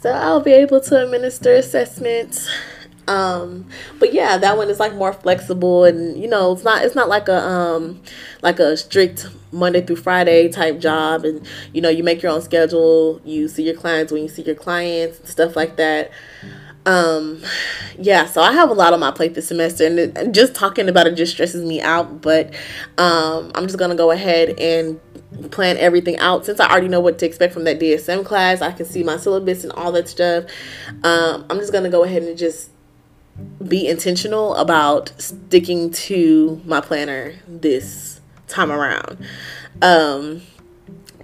So 0.00 0.10
i'll 0.10 0.40
be 0.40 0.52
able 0.52 0.80
to 0.82 1.02
administer 1.02 1.54
assessments. 1.54 2.48
Um, 3.06 3.66
but 3.98 4.14
yeah, 4.14 4.38
that 4.38 4.56
one 4.56 4.70
is 4.70 4.80
like 4.80 4.94
more 4.94 5.12
flexible 5.12 5.84
and 5.84 6.16
you 6.20 6.28
know, 6.28 6.52
it's 6.52 6.64
not 6.64 6.84
it's 6.84 6.94
not 6.94 7.08
like 7.08 7.28
a 7.28 7.38
um 7.38 8.00
like 8.42 8.58
a 8.58 8.76
strict 8.76 9.28
Monday 9.52 9.82
through 9.82 9.96
Friday 9.96 10.48
type 10.48 10.78
job 10.78 11.24
and 11.24 11.46
you 11.72 11.80
know, 11.80 11.90
you 11.90 12.02
make 12.02 12.22
your 12.22 12.32
own 12.32 12.42
schedule, 12.42 13.20
you 13.24 13.48
see 13.48 13.64
your 13.64 13.74
clients 13.74 14.12
when 14.12 14.22
you 14.22 14.28
see 14.28 14.42
your 14.42 14.54
clients, 14.54 15.30
stuff 15.30 15.56
like 15.56 15.76
that. 15.76 16.10
Um 16.86 17.42
yeah, 17.98 18.26
so 18.26 18.42
I 18.42 18.52
have 18.52 18.70
a 18.70 18.74
lot 18.74 18.92
on 18.92 19.00
my 19.00 19.10
plate 19.10 19.34
this 19.34 19.48
semester 19.48 19.86
and, 19.86 19.98
it, 19.98 20.18
and 20.18 20.34
just 20.34 20.54
talking 20.54 20.88
about 20.88 21.06
it 21.06 21.14
just 21.14 21.32
stresses 21.32 21.64
me 21.64 21.80
out, 21.80 22.20
but 22.20 22.54
um 22.98 23.50
I'm 23.54 23.66
just 23.66 23.78
to 23.78 23.94
go 23.94 24.10
ahead 24.10 24.58
and 24.58 25.00
plan 25.50 25.76
everything 25.78 26.18
out 26.18 26.46
since 26.46 26.60
I 26.60 26.70
already 26.70 26.88
know 26.88 27.00
what 27.00 27.18
to 27.18 27.26
expect 27.26 27.52
from 27.54 27.64
that 27.64 27.80
DSM 27.80 28.24
class. 28.24 28.60
I 28.60 28.72
can 28.72 28.86
see 28.86 29.02
my 29.02 29.16
syllabus 29.16 29.64
and 29.64 29.72
all 29.72 29.92
that 29.92 30.08
stuff. 30.08 30.44
Um, 31.02 31.44
I'm 31.50 31.58
just 31.58 31.72
gonna 31.72 31.90
go 31.90 32.04
ahead 32.04 32.22
and 32.22 32.36
just 32.38 32.70
be 33.66 33.88
intentional 33.88 34.54
about 34.54 35.12
sticking 35.18 35.90
to 35.90 36.60
my 36.64 36.80
planner 36.80 37.34
this 37.48 38.20
time 38.46 38.70
around. 38.70 39.18
Um, 39.82 40.42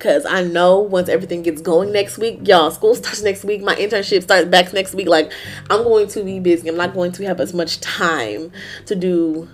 because 0.01 0.25
I 0.25 0.43
know 0.43 0.81
once 0.81 1.11
everything 1.11 1.43
gets 1.43 1.61
going 1.61 1.93
next 1.93 2.17
week, 2.17 2.49
y'all, 2.49 2.71
school 2.71 2.95
starts 2.95 3.23
next 3.23 3.45
week. 3.45 3.61
My 3.61 3.75
internship 3.75 4.23
starts 4.23 4.49
back 4.49 4.73
next 4.73 4.95
week. 4.95 5.07
Like, 5.07 5.31
I'm 5.69 5.85
going 5.85 6.09
to 6.09 6.25
be 6.25 6.41
busy. 6.41 6.69
I'm 6.69 6.77
not 6.77 6.95
going 6.95 7.13
to 7.13 7.27
have 7.27 7.39
as 7.39 7.53
much 7.53 7.81
time 7.81 8.51
to 8.87 8.97
do 8.97 9.47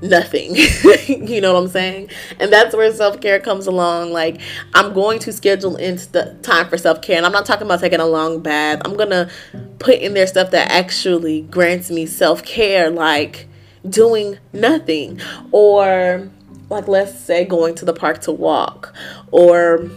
nothing. 0.00 0.56
you 1.06 1.42
know 1.42 1.52
what 1.52 1.64
I'm 1.64 1.68
saying? 1.68 2.08
And 2.40 2.50
that's 2.50 2.74
where 2.74 2.90
self 2.94 3.20
care 3.20 3.38
comes 3.38 3.66
along. 3.66 4.12
Like, 4.12 4.40
I'm 4.72 4.94
going 4.94 5.18
to 5.20 5.32
schedule 5.32 5.76
in 5.76 5.96
the 5.96 6.38
time 6.42 6.70
for 6.70 6.78
self 6.78 7.02
care. 7.02 7.18
And 7.18 7.26
I'm 7.26 7.32
not 7.32 7.44
talking 7.44 7.66
about 7.66 7.80
taking 7.80 8.00
a 8.00 8.06
long 8.06 8.40
bath. 8.40 8.80
I'm 8.86 8.96
going 8.96 9.10
to 9.10 9.30
put 9.78 9.98
in 9.98 10.14
there 10.14 10.26
stuff 10.26 10.52
that 10.52 10.70
actually 10.70 11.42
grants 11.42 11.90
me 11.90 12.06
self 12.06 12.42
care, 12.44 12.88
like 12.88 13.46
doing 13.86 14.38
nothing. 14.54 15.20
Or, 15.50 16.30
like, 16.70 16.88
let's 16.88 17.18
say 17.20 17.44
going 17.44 17.74
to 17.74 17.84
the 17.84 17.92
park 17.92 18.22
to 18.22 18.32
walk. 18.32 18.94
Or, 19.32 19.90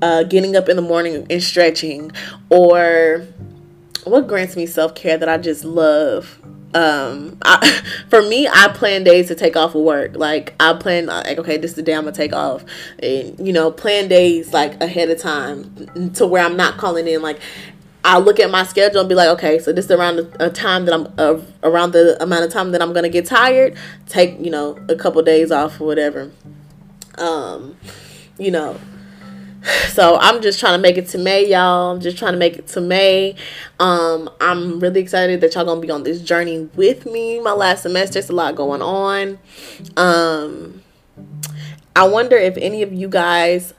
uh, 0.00 0.22
getting 0.22 0.54
up 0.54 0.68
in 0.68 0.76
the 0.76 0.82
morning 0.82 1.26
and 1.28 1.42
stretching. 1.42 2.12
Or, 2.50 3.26
what 4.04 4.28
grants 4.28 4.56
me 4.56 4.66
self 4.66 4.94
care 4.94 5.18
that 5.18 5.28
I 5.28 5.38
just 5.38 5.64
love? 5.64 6.38
Um 6.74 7.38
I, 7.44 7.82
for 8.10 8.20
me 8.20 8.48
i 8.52 8.66
plan 8.68 9.04
days 9.04 9.28
to 9.28 9.34
take 9.34 9.56
off 9.56 9.74
of 9.74 9.82
work. 9.82 10.16
Like 10.16 10.54
i 10.58 10.72
plan 10.74 11.06
like 11.06 11.38
okay 11.38 11.56
this 11.56 11.72
is 11.72 11.76
the 11.76 11.82
day 11.82 11.94
i'm 11.94 12.04
gonna 12.04 12.16
take 12.16 12.32
off. 12.32 12.64
And 13.00 13.38
you 13.44 13.52
know 13.52 13.70
plan 13.70 14.08
days 14.08 14.52
like 14.52 14.80
ahead 14.82 15.10
of 15.10 15.18
time 15.18 16.10
to 16.14 16.26
where 16.26 16.44
i'm 16.44 16.56
not 16.56 16.76
calling 16.76 17.06
in. 17.06 17.22
Like 17.22 17.40
i 18.04 18.18
look 18.18 18.40
at 18.40 18.50
my 18.50 18.64
schedule 18.64 19.00
and 19.00 19.08
be 19.08 19.14
like 19.14 19.28
okay 19.28 19.58
so 19.58 19.72
this 19.72 19.86
is 19.86 19.90
around 19.90 20.18
a 20.38 20.50
time 20.50 20.84
that 20.84 20.92
i'm 20.92 21.06
uh, 21.16 21.40
around 21.62 21.92
the 21.92 22.22
amount 22.22 22.44
of 22.44 22.52
time 22.52 22.70
that 22.72 22.82
i'm 22.82 22.92
gonna 22.92 23.08
get 23.08 23.24
tired 23.24 23.74
take 24.06 24.38
you 24.38 24.50
know 24.50 24.78
a 24.90 24.94
couple 24.94 25.22
days 25.22 25.50
off 25.50 25.80
or 25.80 25.86
whatever. 25.86 26.30
Um 27.16 27.76
you 28.38 28.50
know 28.50 28.78
so 29.88 30.16
I'm 30.20 30.42
just 30.42 30.60
trying 30.60 30.74
to 30.74 30.82
make 30.82 30.98
it 30.98 31.08
to 31.08 31.18
May, 31.18 31.48
y'all. 31.48 31.92
I'm 31.92 32.00
just 32.00 32.18
trying 32.18 32.32
to 32.32 32.38
make 32.38 32.56
it 32.56 32.66
to 32.68 32.80
May. 32.80 33.36
Um, 33.80 34.30
I'm 34.40 34.80
really 34.80 35.00
excited 35.00 35.40
that 35.40 35.54
y'all 35.54 35.64
gonna 35.64 35.80
be 35.80 35.90
on 35.90 36.02
this 36.02 36.20
journey 36.20 36.68
with 36.74 37.06
me. 37.06 37.40
My 37.40 37.52
last 37.52 37.82
semester, 37.82 38.18
it's 38.18 38.30
a 38.30 38.32
lot 38.32 38.54
going 38.56 38.82
on. 38.82 39.38
Um, 39.96 40.82
I 41.96 42.06
wonder 42.06 42.36
if 42.36 42.56
any 42.56 42.82
of 42.82 42.92
you 42.92 43.08
guys 43.08 43.74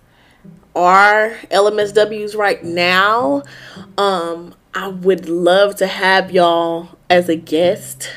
are 0.76 1.32
LMSWs 1.52 2.36
right 2.36 2.64
now. 2.64 3.44
Um, 3.98 4.56
I 4.74 4.88
would 4.88 5.30
love 5.30 5.76
to 5.78 5.88
have 5.88 6.32
y'all 6.32 6.95
as 7.10 7.30
a 7.30 7.36
guest 7.36 8.12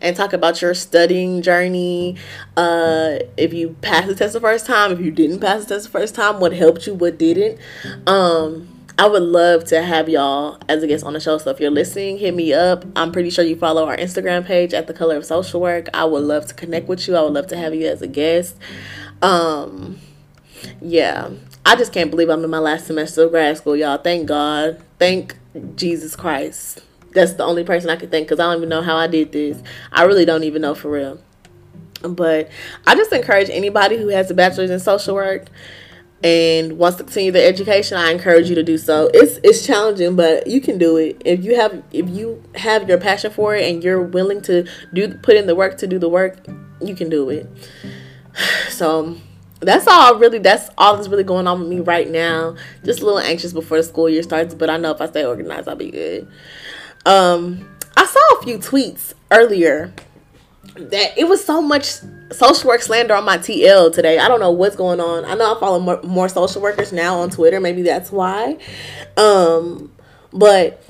and 0.00 0.16
talk 0.16 0.32
about 0.32 0.60
your 0.60 0.74
studying 0.74 1.42
journey. 1.42 2.16
Uh, 2.56 3.18
if 3.36 3.52
you 3.52 3.76
passed 3.80 4.08
the 4.08 4.14
test 4.14 4.34
the 4.34 4.40
first 4.40 4.66
time, 4.66 4.92
if 4.92 5.00
you 5.00 5.10
didn't 5.10 5.40
pass 5.40 5.64
the 5.64 5.74
test 5.74 5.86
the 5.86 5.90
first 5.90 6.14
time, 6.14 6.40
what 6.40 6.52
helped 6.52 6.86
you, 6.86 6.94
what 6.94 7.18
didn't. 7.18 7.58
Um, 8.06 8.68
I 8.98 9.06
would 9.06 9.22
love 9.22 9.64
to 9.66 9.82
have 9.82 10.08
y'all 10.08 10.58
as 10.68 10.82
a 10.82 10.86
guest 10.86 11.04
on 11.04 11.12
the 11.12 11.20
show. 11.20 11.36
So 11.38 11.50
if 11.50 11.60
you're 11.60 11.70
listening, 11.70 12.18
hit 12.18 12.34
me 12.34 12.52
up. 12.52 12.84
I'm 12.96 13.12
pretty 13.12 13.30
sure 13.30 13.44
you 13.44 13.56
follow 13.56 13.86
our 13.86 13.96
Instagram 13.96 14.44
page 14.44 14.72
at 14.72 14.86
the 14.86 14.94
color 14.94 15.16
of 15.16 15.24
social 15.24 15.60
work. 15.60 15.88
I 15.92 16.04
would 16.04 16.24
love 16.24 16.46
to 16.46 16.54
connect 16.54 16.88
with 16.88 17.06
you. 17.06 17.16
I 17.16 17.22
would 17.22 17.34
love 17.34 17.46
to 17.48 17.56
have 17.56 17.74
you 17.74 17.86
as 17.86 18.00
a 18.00 18.06
guest. 18.06 18.56
Um, 19.20 19.98
yeah, 20.80 21.30
I 21.64 21.76
just 21.76 21.92
can't 21.92 22.10
believe 22.10 22.30
I'm 22.30 22.42
in 22.42 22.50
my 22.50 22.58
last 22.58 22.86
semester 22.86 23.24
of 23.24 23.30
grad 23.32 23.58
school, 23.58 23.76
y'all. 23.76 23.98
Thank 23.98 24.28
God. 24.28 24.82
Thank 24.98 25.36
Jesus 25.76 26.16
Christ 26.16 26.85
that's 27.16 27.32
the 27.32 27.44
only 27.44 27.64
person 27.64 27.90
I 27.90 27.96
can 27.96 28.10
think 28.10 28.28
because 28.28 28.38
I 28.38 28.44
don't 28.44 28.58
even 28.58 28.68
know 28.68 28.82
how 28.82 28.96
I 28.96 29.08
did 29.08 29.32
this. 29.32 29.60
I 29.90 30.04
really 30.04 30.24
don't 30.24 30.44
even 30.44 30.62
know 30.62 30.74
for 30.74 30.90
real. 30.90 31.18
But 32.02 32.50
I 32.86 32.94
just 32.94 33.12
encourage 33.12 33.50
anybody 33.50 33.96
who 33.96 34.08
has 34.08 34.30
a 34.30 34.34
bachelor's 34.34 34.70
in 34.70 34.78
social 34.78 35.14
work 35.14 35.46
and 36.22 36.78
wants 36.78 36.98
to 36.98 37.04
continue 37.04 37.32
their 37.32 37.48
education, 37.48 37.96
I 37.96 38.10
encourage 38.10 38.48
you 38.48 38.54
to 38.54 38.62
do 38.62 38.78
so. 38.78 39.10
It's 39.12 39.38
it's 39.42 39.66
challenging, 39.66 40.14
but 40.16 40.46
you 40.46 40.60
can 40.60 40.78
do 40.78 40.96
it. 40.96 41.20
If 41.24 41.44
you 41.44 41.56
have 41.56 41.82
if 41.92 42.08
you 42.08 42.42
have 42.54 42.88
your 42.88 42.98
passion 42.98 43.32
for 43.32 43.56
it 43.56 43.70
and 43.70 43.82
you're 43.82 44.02
willing 44.02 44.42
to 44.42 44.66
do 44.92 45.14
put 45.18 45.36
in 45.36 45.46
the 45.46 45.54
work 45.54 45.78
to 45.78 45.86
do 45.86 45.98
the 45.98 46.08
work, 46.08 46.38
you 46.80 46.94
can 46.94 47.08
do 47.08 47.28
it. 47.30 47.48
So 48.68 49.16
that's 49.60 49.86
all 49.86 50.18
really 50.18 50.38
that's 50.38 50.68
all 50.76 50.96
that's 50.96 51.08
really 51.08 51.24
going 51.24 51.46
on 51.46 51.60
with 51.60 51.68
me 51.68 51.80
right 51.80 52.10
now. 52.10 52.56
Just 52.84 53.00
a 53.00 53.04
little 53.06 53.20
anxious 53.20 53.54
before 53.54 53.78
the 53.78 53.82
school 53.82 54.08
year 54.08 54.22
starts, 54.22 54.52
but 54.52 54.68
I 54.68 54.76
know 54.76 54.90
if 54.90 55.00
I 55.00 55.06
stay 55.06 55.24
organized 55.24 55.66
I'll 55.68 55.76
be 55.76 55.90
good. 55.90 56.28
Um, 57.06 57.66
I 57.96 58.04
saw 58.04 58.38
a 58.38 58.42
few 58.42 58.58
tweets 58.58 59.14
earlier 59.30 59.94
that 60.74 61.16
it 61.16 61.28
was 61.28 61.42
so 61.42 61.62
much 61.62 61.94
social 62.32 62.68
work 62.68 62.82
slander 62.82 63.14
on 63.14 63.24
my 63.24 63.38
TL 63.38 63.94
today. 63.94 64.18
I 64.18 64.28
don't 64.28 64.40
know 64.40 64.50
what's 64.50 64.76
going 64.76 65.00
on. 65.00 65.24
I 65.24 65.34
know 65.34 65.56
I 65.56 65.60
follow 65.60 65.78
more, 65.78 66.02
more 66.02 66.28
social 66.28 66.60
workers 66.60 66.92
now 66.92 67.20
on 67.20 67.30
Twitter. 67.30 67.60
Maybe 67.60 67.82
that's 67.82 68.10
why. 68.10 68.58
Um, 69.16 69.92
but 70.32 70.82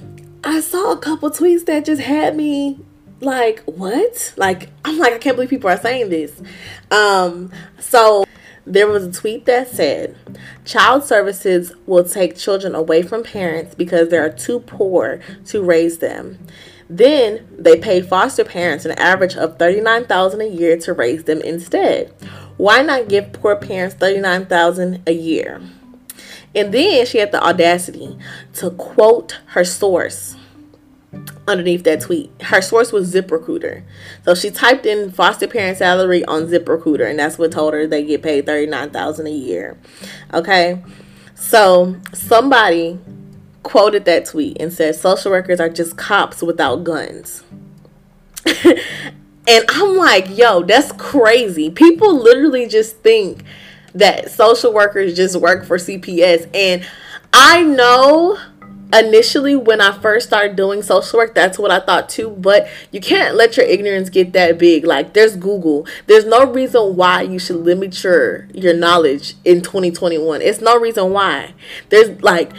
I 0.43 0.61
saw 0.61 0.93
a 0.93 0.99
couple 0.99 1.31
tweets 1.31 1.67
that 1.67 1.85
just 1.85 2.03
had 2.03 2.35
me 2.35 2.81
like, 3.21 3.63
what? 3.65 4.35
Like, 4.37 4.71
I'm 4.85 4.99
like, 4.99 5.13
I 5.13 5.19
can't 5.19 5.37
believe 5.37 5.51
people 5.51 5.71
are 5.71 5.79
saying 5.79 6.09
this. 6.09 6.41
Um, 6.91 7.53
so 7.79 8.25
there 8.67 8.89
was 8.89 9.05
a 9.05 9.13
tweet 9.13 9.47
that 9.47 9.69
said, 9.69 10.17
Child 10.65 11.05
services 11.05 11.73
will 11.87 12.05
take 12.05 12.37
children 12.37 12.75
away 12.75 13.03
from 13.03 13.23
parents 13.23 13.75
because 13.75 14.09
they 14.09 14.19
are 14.19 14.31
too 14.31 14.61
poor 14.61 15.21
to 15.47 15.63
raise 15.63 15.99
them. 15.99 16.39
Then 16.89 17.47
they 17.57 17.79
pay 17.79 18.01
foster 18.01 18.45
parents 18.45 18.85
an 18.85 18.93
average 18.93 19.37
of 19.37 19.59
$39,000 19.59 20.41
a 20.41 20.49
year 20.49 20.77
to 20.79 20.93
raise 20.93 21.25
them 21.25 21.41
instead. 21.41 22.13
Why 22.57 22.83
not 22.83 23.09
give 23.09 23.33
poor 23.33 23.57
parents 23.57 23.97
$39,000 23.97 25.03
a 25.07 25.13
year? 25.13 25.61
And 26.55 26.73
then 26.73 27.05
she 27.07 27.19
had 27.19 27.33
the 27.33 27.43
audacity 27.43 28.17
to 28.55 28.71
quote 28.71 29.39
her 29.49 29.65
source 29.65 30.36
underneath 31.49 31.85
that 31.85 32.01
tweet. 32.01 32.31
Her 32.43 32.61
source 32.61 32.93
was 32.93 33.13
ZipRecruiter. 33.13 33.83
So 34.25 34.35
she 34.35 34.51
typed 34.51 34.87
in 34.87 35.11
foster 35.11 35.47
parent 35.47 35.79
salary 35.79 36.25
on 36.25 36.47
ZipRecruiter 36.47 37.09
and 37.09 37.19
that's 37.19 37.39
what 37.39 37.53
told 37.53 37.75
her 37.75 37.87
they 37.87 38.05
get 38.05 38.23
paid 38.23 38.47
39000 38.47 39.27
a 39.27 39.31
year. 39.31 39.77
Okay? 40.35 40.83
So 41.35 41.97
somebody 42.13 42.99
quoted 43.63 44.05
that 44.05 44.27
tweet 44.27 44.57
and 44.61 44.73
said 44.73 44.95
social 44.95 45.31
workers 45.31 45.61
are 45.61 45.69
just 45.69 45.97
cops 45.97 46.43
without 46.43 46.85
guns. 46.85 47.43
and 48.65 49.65
I'm 49.69 49.97
like, 49.97 50.37
yo, 50.37 50.63
that's 50.63 50.93
crazy. 50.93 51.71
People 51.71 52.17
literally 52.17 52.67
just 52.67 52.99
think 52.99 53.43
that 53.95 54.31
social 54.31 54.73
workers 54.73 55.15
just 55.15 55.37
work 55.37 55.65
for 55.65 55.79
CPS 55.79 56.49
and 56.55 56.87
I 57.33 57.63
know 57.63 58.39
initially 58.93 59.57
when 59.57 59.81
I 59.81 59.99
first 59.99 60.29
started 60.29 60.57
doing 60.57 60.83
social 60.83 61.19
work, 61.19 61.35
that's 61.35 61.59
what 61.59 61.71
I 61.71 61.81
thought 61.81 62.09
too. 62.09 62.31
But 62.31 62.69
you 62.91 63.01
can't 63.01 63.35
let 63.35 63.57
your 63.57 63.67
ignorance 63.67 64.11
get 64.11 64.33
that 64.35 64.59
big. 64.59 64.85
Like 64.85 65.13
there's 65.13 65.37
Google. 65.37 65.87
There's 66.07 66.25
no 66.25 66.45
reason 66.45 66.97
why 66.97 67.23
you 67.23 67.39
should 67.39 67.57
limit 67.57 68.03
your 68.03 68.47
your 68.53 68.75
knowledge 68.75 69.35
in 69.45 69.63
2021. 69.63 70.43
It's 70.43 70.61
no 70.61 70.79
reason 70.79 71.13
why. 71.13 71.55
There's 71.89 72.21
like 72.23 72.53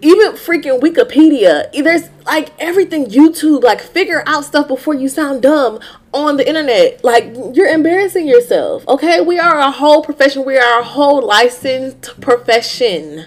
even 0.00 0.32
freaking 0.32 0.80
Wikipedia. 0.80 1.70
There's 1.72 2.08
like 2.24 2.50
everything 2.58 3.06
YouTube. 3.06 3.62
Like 3.62 3.80
figure 3.80 4.22
out 4.26 4.44
stuff 4.44 4.68
before 4.68 4.94
you 4.94 5.08
sound 5.08 5.42
dumb 5.42 5.80
on 6.14 6.38
the 6.38 6.48
internet. 6.48 7.04
Like 7.04 7.34
you're 7.52 7.68
embarrassing 7.68 8.26
yourself. 8.26 8.88
Okay, 8.88 9.20
we 9.20 9.38
are 9.38 9.58
a 9.58 9.70
whole 9.70 10.02
profession. 10.02 10.46
We 10.46 10.56
are 10.56 10.80
a 10.80 10.84
whole 10.84 11.20
licensed 11.20 12.18
profession 12.22 13.26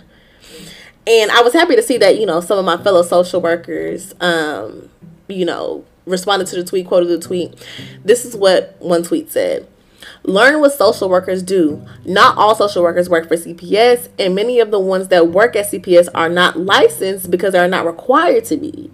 and 1.06 1.32
I 1.32 1.42
was 1.42 1.54
happy 1.54 1.76
to 1.76 1.84
see 1.84 1.98
that 1.98 2.20
you 2.20 2.26
know 2.26 2.42
some 2.42 2.58
of 2.58 2.66
my 2.66 2.78
fellow 2.78 3.02
social 3.02 3.42
workers, 3.42 4.14
um, 4.20 4.90
you 5.28 5.46
know, 5.46 5.86
responded 6.06 6.48
to 6.50 6.56
the 6.56 6.64
tweet, 6.64 6.88
quoted 6.88 7.08
the 7.08 7.20
tweet. 7.20 7.54
This 8.04 8.26
is 8.26 8.36
what 8.36 8.76
one 8.80 9.04
tweet 9.04 9.32
said. 9.32 9.68
Learn 10.24 10.60
what 10.60 10.74
social 10.74 11.10
workers 11.10 11.44
do. 11.44 11.86
Not 12.06 12.38
all 12.38 12.56
social 12.56 12.84
workers 12.84 13.10
work 13.10 13.28
for 13.28 13.36
CPS, 13.36 14.10
and 14.20 14.36
many 14.36 14.60
of 14.60 14.72
the 14.72 14.80
ones 14.80 15.10
that 15.10 15.30
work 15.30 15.56
at 15.56 15.68
CPS 15.72 16.10
are 16.14 16.30
not 16.30 16.60
licensed 16.60 17.32
because 17.32 17.54
they 17.54 17.60
are 17.60 17.68
not 17.68 17.86
required 17.86 18.46
to 18.46 18.58
be. 18.58 18.92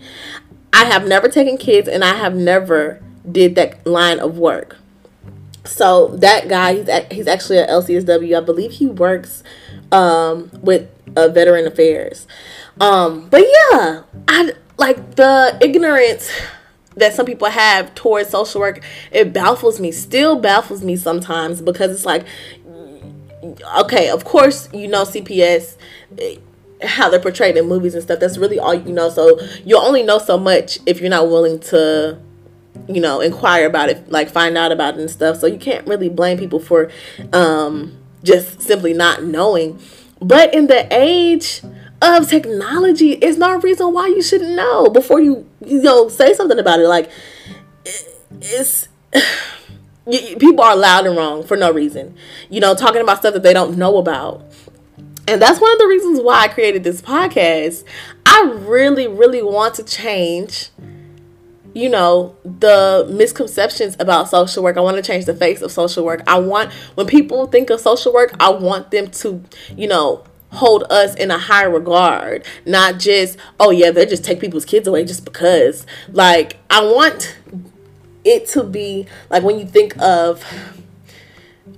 I 0.73 0.85
have 0.85 1.07
never 1.07 1.27
taken 1.27 1.57
kids 1.57 1.87
and 1.87 2.03
I 2.03 2.15
have 2.15 2.35
never 2.35 3.01
did 3.29 3.55
that 3.55 3.85
line 3.85 4.19
of 4.19 4.37
work. 4.37 4.77
So 5.65 6.07
that 6.17 6.47
guy, 6.47 6.75
he's, 6.75 6.89
he's 7.11 7.27
actually 7.27 7.59
at 7.59 7.69
LCSW. 7.69 8.37
I 8.37 8.41
believe 8.41 8.71
he 8.71 8.87
works 8.87 9.43
um, 9.91 10.49
with 10.61 10.89
uh, 11.15 11.27
Veteran 11.29 11.67
Affairs. 11.67 12.27
Um, 12.79 13.27
but 13.29 13.41
yeah, 13.41 14.03
I 14.27 14.53
like 14.77 15.15
the 15.15 15.57
ignorance 15.61 16.31
that 16.95 17.13
some 17.13 17.25
people 17.25 17.49
have 17.49 17.93
towards 17.95 18.29
social 18.29 18.61
work. 18.61 18.83
It 19.11 19.33
baffles 19.33 19.79
me, 19.79 19.91
still 19.91 20.39
baffles 20.39 20.83
me 20.83 20.95
sometimes 20.95 21.61
because 21.61 21.91
it's 21.91 22.05
like, 22.05 22.25
okay, 23.79 24.09
of 24.09 24.23
course 24.25 24.69
you 24.73 24.87
know 24.87 25.03
CPS 25.03 25.77
how 26.83 27.09
they're 27.09 27.19
portrayed 27.19 27.57
in 27.57 27.67
movies 27.67 27.93
and 27.93 28.03
stuff. 28.03 28.19
That's 28.19 28.37
really 28.37 28.59
all 28.59 28.73
you 28.73 28.93
know. 28.93 29.09
So 29.09 29.39
you'll 29.65 29.81
only 29.81 30.03
know 30.03 30.19
so 30.19 30.37
much 30.37 30.79
if 30.85 31.01
you're 31.01 31.09
not 31.09 31.27
willing 31.27 31.59
to, 31.59 32.19
you 32.87 33.01
know, 33.01 33.21
inquire 33.21 33.67
about 33.67 33.89
it, 33.89 34.09
like 34.09 34.29
find 34.29 34.57
out 34.57 34.71
about 34.71 34.95
it 34.95 35.01
and 35.01 35.09
stuff. 35.09 35.37
So 35.37 35.47
you 35.47 35.57
can't 35.57 35.85
really 35.87 36.09
blame 36.09 36.37
people 36.37 36.59
for 36.59 36.89
um, 37.33 37.97
just 38.23 38.61
simply 38.61 38.93
not 38.93 39.23
knowing. 39.23 39.79
But 40.21 40.53
in 40.53 40.67
the 40.67 40.87
age 40.91 41.61
of 42.01 42.29
technology, 42.29 43.13
it's 43.13 43.37
no 43.37 43.59
reason 43.59 43.93
why 43.93 44.07
you 44.07 44.21
shouldn't 44.21 44.55
know 44.55 44.89
before 44.89 45.19
you 45.21 45.47
you 45.65 45.81
know 45.81 46.09
say 46.09 46.33
something 46.33 46.59
about 46.59 46.79
it. 46.79 46.87
Like 46.87 47.09
it's. 48.41 48.87
people 50.39 50.61
are 50.61 50.75
loud 50.75 51.05
and 51.05 51.15
wrong 51.15 51.43
for 51.43 51.55
no 51.55 51.71
reason. 51.71 52.15
You 52.49 52.59
know, 52.59 52.73
talking 52.73 53.01
about 53.01 53.19
stuff 53.19 53.33
that 53.33 53.43
they 53.43 53.53
don't 53.53 53.77
know 53.77 53.97
about 53.97 54.43
and 55.29 55.39
that's 55.39 55.61
one 55.61 55.71
of 55.71 55.77
the 55.77 55.85
reasons 55.85 56.19
why 56.21 56.39
I 56.39 56.47
created 56.47 56.83
this 56.83 57.03
podcast. 57.03 57.83
I 58.25 58.51
really, 58.65 59.07
really 59.07 59.43
want 59.43 59.75
to 59.75 59.83
change, 59.83 60.69
you 61.73 61.89
know, 61.89 62.35
the 62.43 63.07
misconceptions 63.11 63.95
about 63.99 64.29
social 64.29 64.63
work. 64.63 64.77
I 64.77 64.81
want 64.81 64.97
to 64.97 65.03
change 65.03 65.25
the 65.25 65.35
face 65.35 65.61
of 65.61 65.71
social 65.71 66.03
work. 66.03 66.21
I 66.27 66.39
want, 66.39 66.71
when 66.95 67.07
people 67.07 67.47
think 67.47 67.69
of 67.69 67.79
social 67.79 68.13
work, 68.13 68.35
I 68.39 68.49
want 68.49 68.91
them 68.91 69.09
to, 69.11 69.43
you 69.75 69.87
know, 69.87 70.23
hold 70.51 70.83
us 70.89 71.15
in 71.15 71.29
a 71.29 71.37
high 71.37 71.63
regard, 71.63 72.43
not 72.65 72.99
just, 72.99 73.37
oh 73.59 73.69
yeah, 73.71 73.91
they 73.91 74.05
just 74.05 74.23
take 74.23 74.39
people's 74.39 74.65
kids 74.65 74.87
away 74.87 75.05
just 75.05 75.25
because. 75.25 75.85
Like, 76.11 76.57
I 76.69 76.83
want 76.83 77.37
it 78.25 78.47
to 78.47 78.63
be 78.63 79.07
like 79.29 79.43
when 79.43 79.57
you 79.59 79.65
think 79.65 79.97
of 80.01 80.43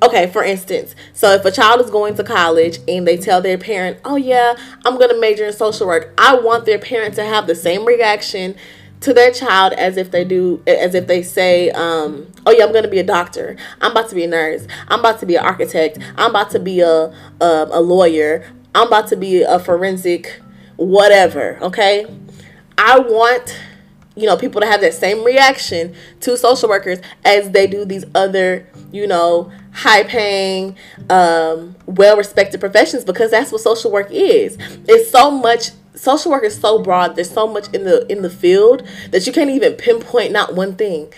okay, 0.03 0.27
for 0.31 0.43
instance, 0.43 0.95
so 1.13 1.31
if 1.33 1.45
a 1.45 1.51
child 1.51 1.79
is 1.79 1.91
going 1.91 2.15
to 2.15 2.23
college 2.23 2.79
and 2.87 3.07
they 3.07 3.17
tell 3.17 3.41
their 3.41 3.57
parent, 3.57 3.99
"Oh 4.03 4.15
yeah, 4.15 4.55
I'm 4.83 4.97
going 4.97 5.09
to 5.09 5.19
major 5.19 5.45
in 5.45 5.53
social 5.53 5.87
work." 5.87 6.13
I 6.17 6.35
want 6.35 6.65
their 6.65 6.79
parent 6.79 7.15
to 7.15 7.23
have 7.23 7.45
the 7.45 7.55
same 7.55 7.85
reaction 7.85 8.55
to 9.01 9.13
their 9.13 9.31
child 9.31 9.73
as 9.73 9.97
if 9.97 10.11
they 10.11 10.23
do 10.23 10.61
as 10.65 10.95
if 10.95 11.07
they 11.07 11.21
say 11.21 11.69
um, 11.71 12.27
oh 12.45 12.51
yeah 12.51 12.65
i'm 12.65 12.73
to 12.73 12.87
be 12.87 12.99
a 12.99 13.03
doctor. 13.03 13.57
I'm 13.81 13.91
about 13.91 14.09
to 14.09 14.15
be 14.15 14.23
a 14.23 14.27
nurse. 14.27 14.67
I'm 14.87 14.99
about 14.99 15.19
to 15.19 15.25
be 15.25 15.35
an 15.35 15.45
architect. 15.45 15.97
I'm 16.17 16.31
about 16.31 16.51
to 16.51 16.59
be 16.59 16.79
a, 16.79 17.13
a, 17.41 17.67
a 17.71 17.81
lawyer. 17.81 18.45
I'm 18.73 18.87
about 18.87 19.07
to 19.07 19.15
be 19.15 19.41
a 19.41 19.59
forensic 19.59 20.41
whatever 20.77 21.59
okay? 21.61 22.05
I 22.77 22.99
want 22.99 23.59
you 24.15 24.25
know 24.25 24.37
people 24.37 24.61
to 24.61 24.67
have 24.67 24.81
that 24.81 24.93
same 24.93 25.23
reaction 25.23 25.95
to 26.21 26.37
social 26.37 26.69
workers 26.69 26.99
as 27.23 27.51
they 27.51 27.67
do 27.67 27.85
these 27.85 28.05
other 28.15 28.67
you 28.91 29.07
know 29.07 29.51
high 29.73 30.03
paying, 30.03 30.75
um, 31.09 31.75
well 31.85 32.17
respected 32.17 32.59
professions 32.59 33.05
because 33.05 33.31
that's 33.31 33.51
what 33.51 33.61
social 33.61 33.91
work 33.91 34.11
is. 34.11 34.57
It's 34.87 35.09
so 35.09 35.31
much 35.31 35.71
social 36.01 36.31
work 36.31 36.43
is 36.43 36.59
so 36.59 36.79
broad, 36.79 37.15
there's 37.15 37.29
so 37.29 37.47
much 37.47 37.71
in 37.73 37.83
the 37.83 38.11
in 38.11 38.23
the 38.23 38.29
field 38.29 38.83
that 39.11 39.27
you 39.27 39.33
can't 39.33 39.51
even 39.51 39.73
pinpoint 39.73 40.31
not 40.31 40.55
one 40.55 40.75
thing. 40.75 41.13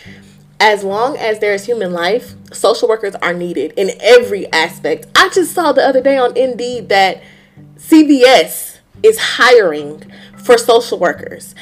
As 0.60 0.84
long 0.84 1.18
as 1.18 1.40
there 1.40 1.54
is 1.54 1.66
human 1.66 1.94
life, 1.94 2.36
social 2.52 2.88
workers 2.88 3.16
are 3.16 3.34
needed 3.34 3.74
in 3.76 3.92
every 4.02 4.52
aspect. 4.52 5.08
I 5.16 5.30
just 5.30 5.54
saw 5.54 5.72
the 5.72 5.86
other 5.86 6.02
day 6.02 6.18
on 6.18 6.38
Indeed 6.38 6.90
that 6.90 7.24
CVS 7.78 8.80
is 9.02 9.18
hiring 9.20 10.12
for 10.38 10.58
social 10.58 11.00
workers. 11.00 11.56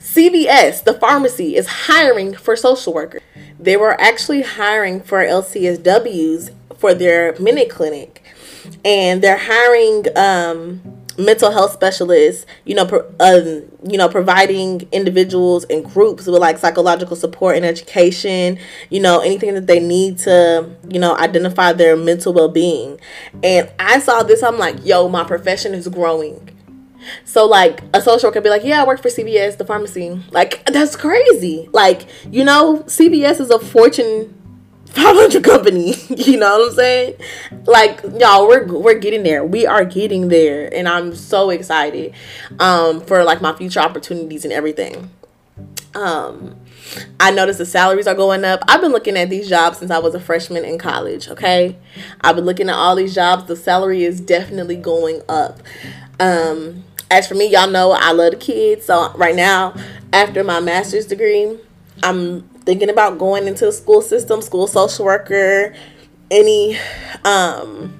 CVS, 0.00 0.84
the 0.84 0.94
pharmacy, 0.94 1.56
is 1.56 1.66
hiring 1.66 2.34
for 2.34 2.56
social 2.56 2.94
workers. 2.94 3.22
They 3.60 3.76
were 3.76 3.98
actually 4.00 4.42
hiring 4.42 5.00
for 5.02 5.18
LCSWs 5.18 6.54
for 6.78 6.94
their 6.94 7.34
mini 7.38 7.66
clinic, 7.66 8.22
and 8.84 9.22
they're 9.22 9.38
hiring 9.38 10.06
um, 10.16 10.95
mental 11.18 11.50
health 11.50 11.72
specialists. 11.72 12.46
You 12.64 12.74
know, 12.74 12.86
pro- 12.86 13.08
um, 13.20 13.64
you 13.88 13.98
know, 13.98 14.08
providing 14.08 14.88
individuals 14.92 15.64
and 15.64 15.84
groups 15.84 16.26
with 16.26 16.40
like 16.40 16.58
psychological 16.58 17.16
support 17.16 17.56
and 17.56 17.64
education. 17.64 18.58
You 18.90 19.00
know, 19.00 19.20
anything 19.20 19.54
that 19.54 19.66
they 19.66 19.80
need 19.80 20.18
to, 20.18 20.70
you 20.88 20.98
know, 20.98 21.16
identify 21.16 21.72
their 21.72 21.96
mental 21.96 22.32
well 22.32 22.48
being. 22.48 23.00
And 23.42 23.70
I 23.78 24.00
saw 24.00 24.22
this. 24.22 24.42
I'm 24.42 24.58
like, 24.58 24.84
yo, 24.84 25.08
my 25.08 25.24
profession 25.24 25.74
is 25.74 25.88
growing 25.88 26.52
so 27.24 27.46
like 27.46 27.82
a 27.94 28.00
social 28.00 28.28
worker 28.28 28.40
be 28.40 28.50
like, 28.50 28.64
yeah, 28.64 28.82
I 28.82 28.86
work 28.86 29.00
for 29.00 29.08
CVS, 29.08 29.58
the 29.58 29.64
pharmacy. 29.64 30.20
Like 30.30 30.64
that's 30.66 30.96
crazy. 30.96 31.68
Like 31.72 32.06
you 32.30 32.44
know, 32.44 32.78
CVS 32.86 33.40
is 33.40 33.50
a 33.50 33.58
Fortune 33.58 34.34
500 34.88 35.44
company. 35.44 35.94
you 36.08 36.38
know 36.38 36.58
what 36.58 36.70
I'm 36.70 36.76
saying? 36.76 37.14
Like 37.64 38.02
y'all, 38.18 38.48
we're 38.48 38.66
we're 38.66 38.98
getting 38.98 39.22
there. 39.22 39.44
We 39.44 39.66
are 39.66 39.84
getting 39.84 40.28
there, 40.28 40.72
and 40.72 40.88
I'm 40.88 41.14
so 41.14 41.50
excited 41.50 42.14
um, 42.58 43.00
for 43.00 43.24
like 43.24 43.40
my 43.40 43.54
future 43.54 43.80
opportunities 43.80 44.44
and 44.44 44.52
everything. 44.52 45.10
Um, 45.94 46.56
I 47.18 47.30
noticed 47.30 47.58
the 47.58 47.66
salaries 47.66 48.06
are 48.06 48.14
going 48.14 48.44
up. 48.44 48.60
I've 48.68 48.80
been 48.80 48.92
looking 48.92 49.16
at 49.16 49.30
these 49.30 49.48
jobs 49.48 49.78
since 49.78 49.90
I 49.90 49.98
was 49.98 50.14
a 50.14 50.20
freshman 50.20 50.64
in 50.64 50.78
college, 50.78 51.28
okay? 51.28 51.76
I've 52.20 52.36
been 52.36 52.44
looking 52.44 52.68
at 52.68 52.74
all 52.74 52.94
these 52.94 53.14
jobs. 53.14 53.44
The 53.44 53.56
salary 53.56 54.04
is 54.04 54.20
definitely 54.20 54.76
going 54.76 55.22
up. 55.28 55.62
Um, 56.20 56.84
as 57.10 57.26
for 57.26 57.34
me, 57.34 57.50
y'all 57.50 57.70
know 57.70 57.92
I 57.92 58.12
love 58.12 58.32
the 58.32 58.36
kids. 58.36 58.84
So 58.86 59.12
right 59.16 59.34
now, 59.34 59.74
after 60.12 60.44
my 60.44 60.60
master's 60.60 61.06
degree, 61.06 61.58
I'm 62.02 62.48
thinking 62.66 62.90
about 62.90 63.18
going 63.18 63.46
into 63.46 63.64
the 63.64 63.72
school 63.72 64.02
system, 64.02 64.42
school 64.42 64.66
social 64.66 65.06
worker, 65.06 65.74
any 66.30 66.76
um, 67.24 67.98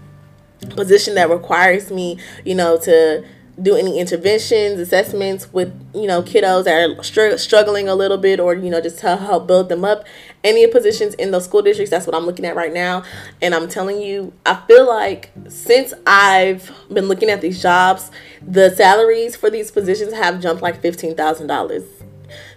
position 0.70 1.14
that 1.14 1.30
requires 1.30 1.90
me, 1.90 2.18
you 2.44 2.54
know, 2.54 2.76
to 2.80 3.24
do 3.60 3.74
any 3.74 3.98
interventions, 3.98 4.78
assessments 4.78 5.50
with 5.52 5.72
you 5.94 6.06
know 6.06 6.22
kiddos 6.22 6.64
that 6.64 6.90
are 6.90 7.02
str- 7.02 7.36
struggling 7.38 7.88
a 7.88 7.94
little 7.94 8.18
bit, 8.18 8.38
or 8.38 8.54
you 8.54 8.68
know 8.68 8.80
just 8.80 8.98
to 8.98 9.16
help 9.16 9.46
build 9.46 9.68
them 9.68 9.84
up. 9.84 10.04
Any 10.44 10.66
positions 10.66 11.14
in 11.14 11.30
those 11.30 11.44
school 11.44 11.62
districts, 11.62 11.90
that's 11.90 12.06
what 12.06 12.14
I'm 12.14 12.26
looking 12.26 12.44
at 12.44 12.54
right 12.54 12.72
now. 12.72 13.02
And 13.40 13.54
I'm 13.54 13.68
telling 13.68 14.00
you, 14.00 14.32
I 14.44 14.56
feel 14.66 14.86
like 14.86 15.32
since 15.48 15.94
I've 16.06 16.70
been 16.92 17.08
looking 17.08 17.30
at 17.30 17.40
these 17.40 17.62
jobs, 17.62 18.10
the 18.46 18.70
salaries 18.70 19.36
for 19.36 19.48
these 19.48 19.70
positions 19.70 20.12
have 20.12 20.40
jumped 20.40 20.62
like 20.62 20.82
fifteen 20.82 21.14
thousand 21.14 21.46
dollars. 21.46 21.95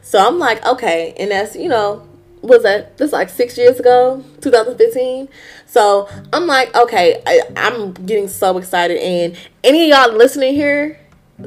So 0.10 0.18
I'm 0.18 0.40
like, 0.40 0.66
okay, 0.66 1.14
and 1.20 1.30
that's 1.30 1.56
you 1.56 1.70
know 1.70 2.04
was 2.42 2.64
that 2.64 2.98
this 2.98 3.12
like 3.12 3.30
six 3.30 3.58
years 3.58 3.82
ago 3.82 4.24
2015 4.40 5.28
so 5.66 6.08
i'm 6.32 6.48
like 6.48 6.74
okay 6.74 7.22
I, 7.28 7.42
i'm 7.58 7.92
getting 7.92 8.30
so 8.30 8.58
excited 8.58 8.98
and 8.98 9.36
any 9.62 9.92
of 9.92 9.98
y'all 9.98 10.18
listening 10.18 10.54
here 10.54 10.98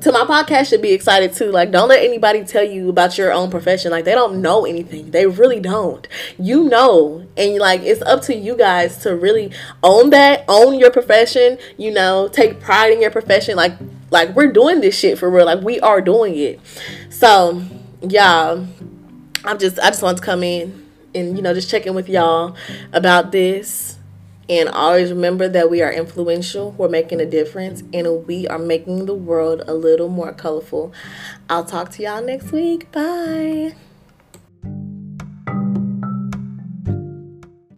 to 0.03 0.12
my 0.12 0.25
podcast 0.25 0.70
should 0.70 0.81
be 0.81 0.92
excited 0.92 1.35
too. 1.35 1.51
Like 1.51 1.70
don't 1.70 1.88
let 1.88 2.03
anybody 2.03 2.44
tell 2.44 2.64
you 2.64 2.88
about 2.88 3.18
your 3.18 3.31
own 3.31 3.51
profession. 3.51 3.90
Like 3.90 4.07
they 4.07 4.12
don't 4.14 4.40
know 4.40 4.64
anything. 4.64 5.11
They 5.11 5.27
really 5.27 5.61
don't. 5.61 6.09
You 6.38 6.64
know 6.64 7.27
and 7.37 7.59
like 7.59 7.83
it's 7.83 8.01
up 8.01 8.22
to 8.22 8.35
you 8.35 8.57
guys 8.57 8.96
to 9.03 9.14
really 9.14 9.53
own 9.83 10.09
that 10.11 10.46
own 10.48 10.79
your 10.79 10.90
profession 10.90 11.59
you 11.77 11.90
know 11.90 12.29
take 12.29 12.59
pride 12.59 12.92
in 12.92 13.03
your 13.03 13.11
profession. 13.11 13.55
Like 13.57 13.75
like 14.11 14.35
we're 14.35 14.51
doing 14.51 14.81
this 14.81 14.98
shit 14.98 15.18
for 15.18 15.29
real. 15.29 15.44
Like 15.44 15.61
we 15.61 15.79
are 15.81 16.01
doing 16.01 16.38
it. 16.38 16.59
So 17.11 17.62
yeah 18.03 18.65
i'm 19.45 19.59
just 19.59 19.79
i 19.81 19.88
just 19.88 20.03
want 20.03 20.19
to 20.19 20.23
come 20.25 20.43
in 20.43 20.87
and 21.15 21.37
you 21.37 21.43
know 21.43 21.55
just 21.55 21.71
checking 21.71 21.95
with 21.95 22.09
y'all 22.09 22.57
about 22.93 23.33
this. 23.33 23.99
And 24.49 24.69
always 24.69 25.11
remember 25.11 25.49
that 25.49 25.71
we 25.71 25.83
are 25.83 25.93
influential 25.93 26.73
we're 26.73 26.88
making 26.88 27.21
a 27.21 27.27
difference 27.27 27.83
and 27.93 28.27
we 28.27 28.47
are 28.49 28.59
making 28.59 29.07
the 29.07 29.15
world 29.15 29.62
a 29.67 29.73
little 29.73 30.09
more 30.09 30.33
colorful. 30.33 30.93
I'll 31.49 31.65
talk 31.65 31.91
to 31.93 32.03
y'all 32.03 32.23
next 32.23 32.51
week. 32.53 32.91
Bye 32.93 33.75